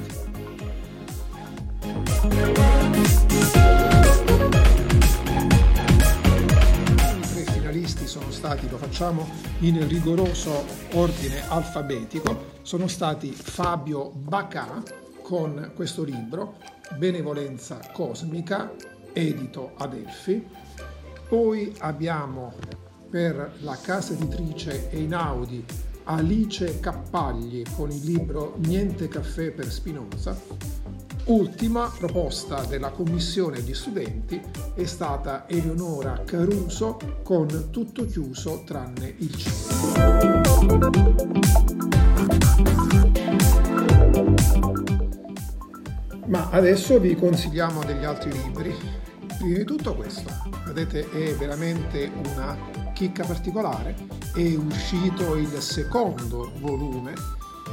[8.04, 9.26] sono stati, lo facciamo
[9.60, 15.01] in rigoroso ordine alfabetico, sono stati Fabio Bacà
[15.32, 16.58] con questo libro,
[16.98, 18.70] Benevolenza Cosmica,
[19.14, 20.46] edito Adelphi.
[21.26, 22.52] Poi abbiamo
[23.08, 25.64] per la casa editrice Einaudi
[26.04, 30.38] Alice Cappagli con il libro Niente caffè per Spinoza.
[31.24, 34.38] Ultima proposta della commissione di studenti
[34.74, 40.92] è stata Eleonora Caruso con Tutto chiuso tranne il cielo.
[46.32, 48.74] Ma adesso vi consigliamo degli altri libri.
[49.36, 50.30] Prima di tutto questo,
[50.64, 52.56] vedete, è veramente una
[52.94, 53.94] chicca particolare.
[54.34, 57.12] È uscito il secondo volume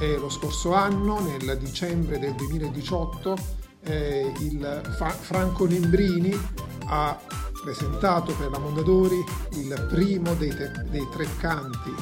[0.02, 3.38] eh, lo scorso anno, nel dicembre del 2018,
[3.84, 6.38] eh, il Fa- Franco Nembrini
[6.88, 7.18] ha
[7.64, 11.94] presentato per la Mondadori il primo dei, te- dei tre canti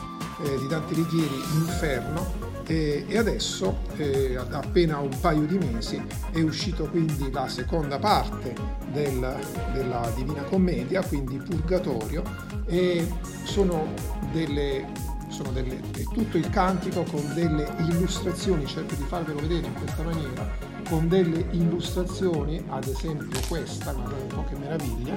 [0.43, 6.41] eh, di Dante Alighieri, Inferno, e, e adesso, eh, appena un paio di mesi, è
[6.41, 8.53] uscito quindi la seconda parte
[8.91, 9.35] del,
[9.73, 12.23] della Divina Commedia, quindi Purgatorio,
[12.65, 13.07] e
[13.43, 13.93] sono
[14.31, 19.73] delle sono delle, è tutto il cantico con delle illustrazioni, cerco di farvelo vedere in
[19.73, 20.49] questa maniera,
[20.87, 25.13] con delle illustrazioni, ad esempio questa, guardate un po' che meraviglia,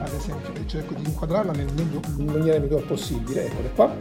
[0.00, 3.96] ad esempio cerco di inquadrarla nel meglio, in maniera miglior possibile, eccole qua,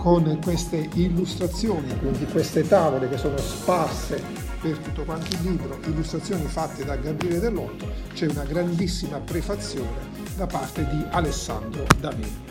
[0.00, 4.22] con queste illustrazioni, quindi queste tavole che sono sparse
[4.58, 10.46] per tutto quanto il libro, illustrazioni fatte da Gabriele Dell'Otto, c'è una grandissima prefazione da
[10.46, 12.48] parte di Alessandro Davigno.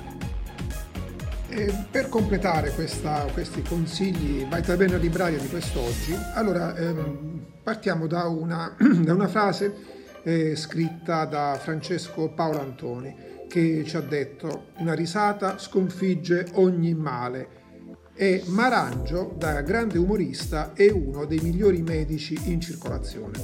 [1.49, 8.05] E per completare questa, questi consigli Vai bene a libraria di quest'oggi, allora ehm, partiamo
[8.05, 14.67] da una, da una frase eh, scritta da Francesco Paolo Antoni che ci ha detto
[14.77, 17.57] una risata sconfigge ogni male
[18.13, 23.39] e Marangio, da grande umorista, è uno dei migliori medici in circolazione.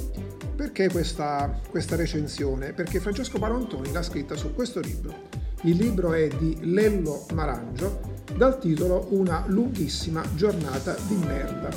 [0.54, 2.72] Perché questa, questa recensione?
[2.72, 5.28] Perché Francesco Palantoni l'ha scritta su questo libro.
[5.62, 11.68] Il libro è di Lello Marangio dal titolo Una lunghissima giornata di merda.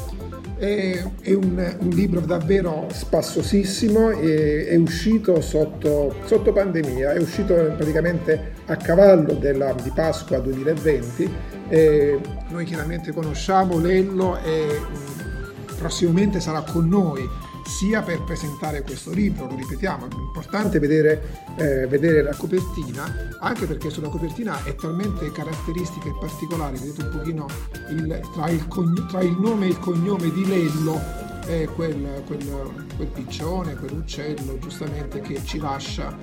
[0.58, 7.54] È, è un, un, libro davvero spassosissimo, è, è uscito sotto, sotto, pandemia, è uscito
[7.54, 11.30] praticamente a cavallo della, di Pasqua 2020.
[11.70, 12.20] E
[12.50, 19.48] noi chiaramente conosciamo Lello e mm, prossimamente sarà con noi sia per presentare questo libro,
[19.48, 25.32] lo ripetiamo, è importante vedere, eh, vedere, la copertina, anche perché sulla copertina è talmente
[25.32, 27.46] caratteristica e particolare, vedete un pochino
[27.90, 32.72] il, tra, il cogn- tra, il nome e il cognome di Lello, è quel, quel,
[32.96, 36.16] quel piccione, quell'uccello giustamente che ci lascia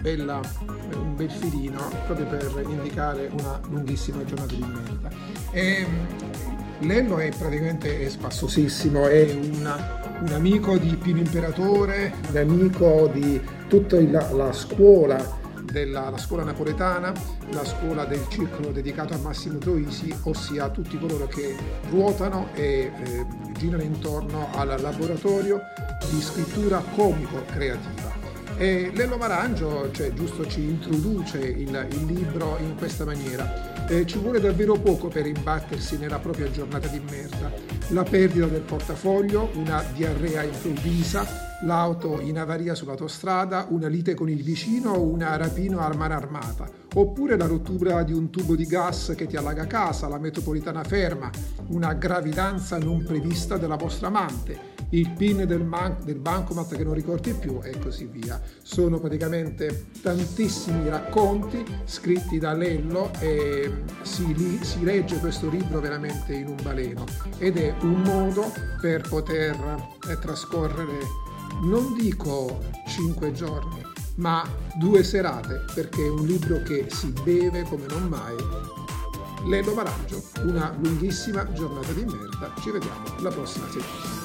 [0.00, 0.40] bella,
[0.96, 5.10] un bel filino proprio per indicare una lunghissima giornata di merda.
[5.52, 5.86] E,
[6.80, 13.40] Lello è praticamente è spassosissimo, è una un amico di Pino Imperatore, un amico di
[13.68, 15.38] tutta la, la scuola
[15.70, 17.12] della scuola napoletana,
[17.52, 21.54] la scuola del circolo dedicato a Massimo Troisi, ossia tutti coloro che
[21.90, 23.26] ruotano e eh,
[23.56, 25.60] girano intorno al laboratorio
[26.10, 28.18] di scrittura comico-creativa.
[28.56, 33.79] E Lello Marangio, cioè, giusto, ci introduce il, il libro in questa maniera.
[33.90, 37.50] Eh, ci vuole davvero poco per imbattersi nella propria giornata di merda.
[37.88, 44.42] La perdita del portafoglio, una diarrea improvvisa, l'auto in avaria sull'autostrada, una lite con il
[44.42, 49.12] vicino o una rapina a mano armata, oppure la rottura di un tubo di gas
[49.16, 51.30] che ti allaga casa, la metropolitana ferma,
[51.68, 56.94] una gravidanza non prevista della vostra amante, il PIN del, man- del bancomat che non
[56.94, 58.40] ricordi più e così via.
[58.62, 66.34] Sono praticamente tantissimi racconti scritti da Lello e si, li- si legge questo libro veramente
[66.34, 67.04] in un baleno.
[67.38, 68.50] Ed è un modo
[68.80, 69.54] per poter
[70.08, 71.28] eh, trascorrere
[71.62, 73.82] non dico cinque giorni,
[74.16, 78.36] ma due serate, perché è un libro che si beve come non mai.
[79.46, 82.52] Lello Baraggio, una lunghissima giornata di merda.
[82.60, 84.18] Ci vediamo la prossima settimana.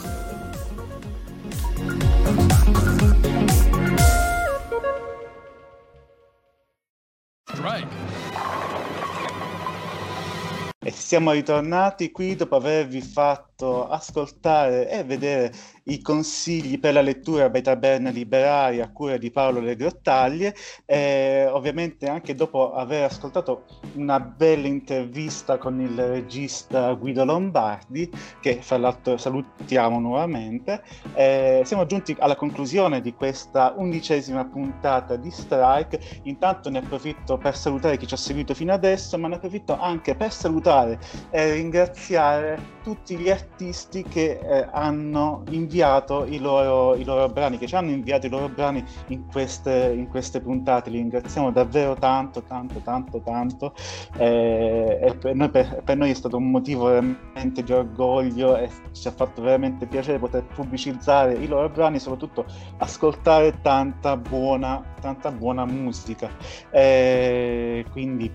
[10.79, 15.51] E siamo ritornati qui dopo avervi fatto ascoltare e vedere
[15.85, 20.55] i consigli per la lettura bei taberne liberari a cura di Paolo Le Grottaglie.
[20.85, 28.09] E ovviamente anche dopo aver ascoltato una bella intervista con il regista Guido Lombardi
[28.39, 30.83] che fra l'altro salutiamo nuovamente
[31.13, 35.99] eh, siamo giunti alla conclusione di questa undicesima puntata di Strike.
[36.23, 40.15] Intanto ne approfitto per salutare chi ci ha seguito fino adesso ma ne approfitto anche
[40.15, 40.99] per salutare
[41.29, 45.43] e ringraziare tutti gli artisti che eh, hanno
[45.75, 49.91] inviato i loro, i loro, brani, che ci hanno inviato i loro brani in queste,
[49.93, 50.89] in queste puntate.
[50.89, 53.73] Li ringraziamo davvero tanto, tanto, tanto, tanto.
[54.17, 58.69] Eh, e per noi, per, per noi, è stato un motivo veramente di orgoglio e
[58.93, 62.45] ci ha fatto veramente piacere poter pubblicizzare i loro brani, soprattutto
[62.77, 66.29] ascoltare tanta buona, tanta buona musica.
[66.71, 68.31] Eh, quindi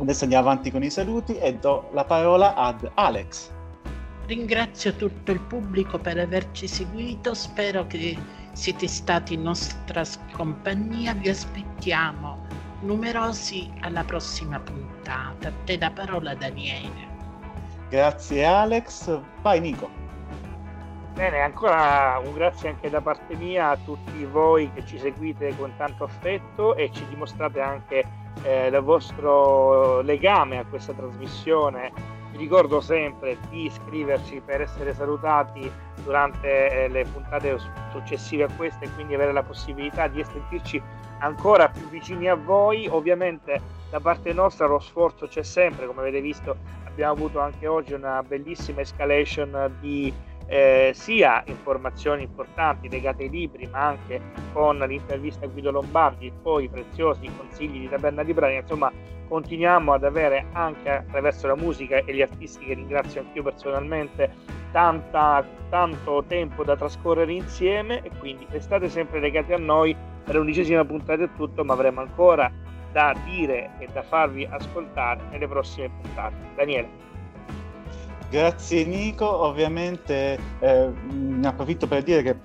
[0.00, 3.56] Adesso andiamo avanti con i saluti e do la parola ad Alex.
[4.28, 8.14] Ringrazio tutto il pubblico per averci seguito, spero che
[8.52, 10.02] siete stati in nostra
[10.32, 12.44] compagnia, vi aspettiamo
[12.80, 15.48] numerosi alla prossima puntata.
[15.48, 17.08] A te la parola Daniele.
[17.88, 19.88] Grazie Alex, vai Nico.
[21.14, 25.72] Bene, ancora un grazie anche da parte mia a tutti voi che ci seguite con
[25.78, 28.04] tanto affetto e ci dimostrate anche
[28.42, 32.17] eh, il vostro legame a questa trasmissione.
[32.30, 35.70] Vi ricordo sempre di iscriverci per essere salutati
[36.02, 37.56] durante eh, le puntate
[37.90, 40.80] successive a queste e quindi avere la possibilità di sentirci
[41.20, 42.86] ancora più vicini a voi.
[42.86, 43.60] Ovviamente
[43.90, 46.56] da parte nostra lo sforzo c'è sempre, come avete visto
[46.98, 50.12] abbiamo avuto anche oggi una bellissima escalation di
[50.48, 54.20] eh, sia informazioni importanti legate ai libri, ma anche
[54.52, 58.56] con l'intervista a Guido Lombardi e poi preziosi consigli di Taberna di Brani.
[58.56, 58.90] Insomma,
[59.28, 64.30] continuiamo ad avere anche attraverso la musica e gli artisti che ringrazio anch'io personalmente
[64.72, 69.94] tanta, tanto tempo da trascorrere insieme e quindi restate sempre legati a noi
[70.24, 72.50] per l'undicesima puntata è tutto, ma avremo ancora
[72.92, 76.34] da dire e da farvi ascoltare nelle prossime puntate.
[76.54, 76.88] Daniele.
[78.30, 82.36] Grazie Nico, ovviamente eh, ne approfitto per dire che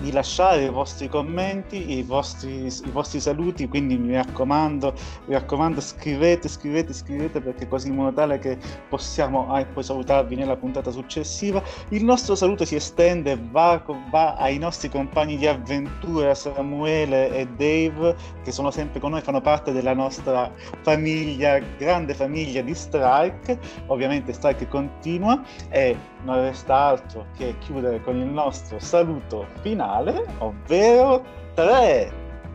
[0.00, 4.94] di lasciare i vostri commenti, i vostri, i vostri saluti, quindi mi raccomando,
[5.26, 10.34] mi raccomando scrivete, scrivete, scrivete perché così in modo tale che possiamo ah, poi salutarvi
[10.34, 11.62] nella puntata successiva.
[11.90, 18.16] Il nostro saluto si estende, va, va ai nostri compagni di avventura Samuele e Dave
[18.42, 20.50] che sono sempre con noi, fanno parte della nostra
[20.82, 28.16] famiglia, grande famiglia di Strike, ovviamente Strike continua e non resta altro che chiudere con
[28.16, 31.22] il nostro saluto finale, ovvero
[31.54, 32.10] 3,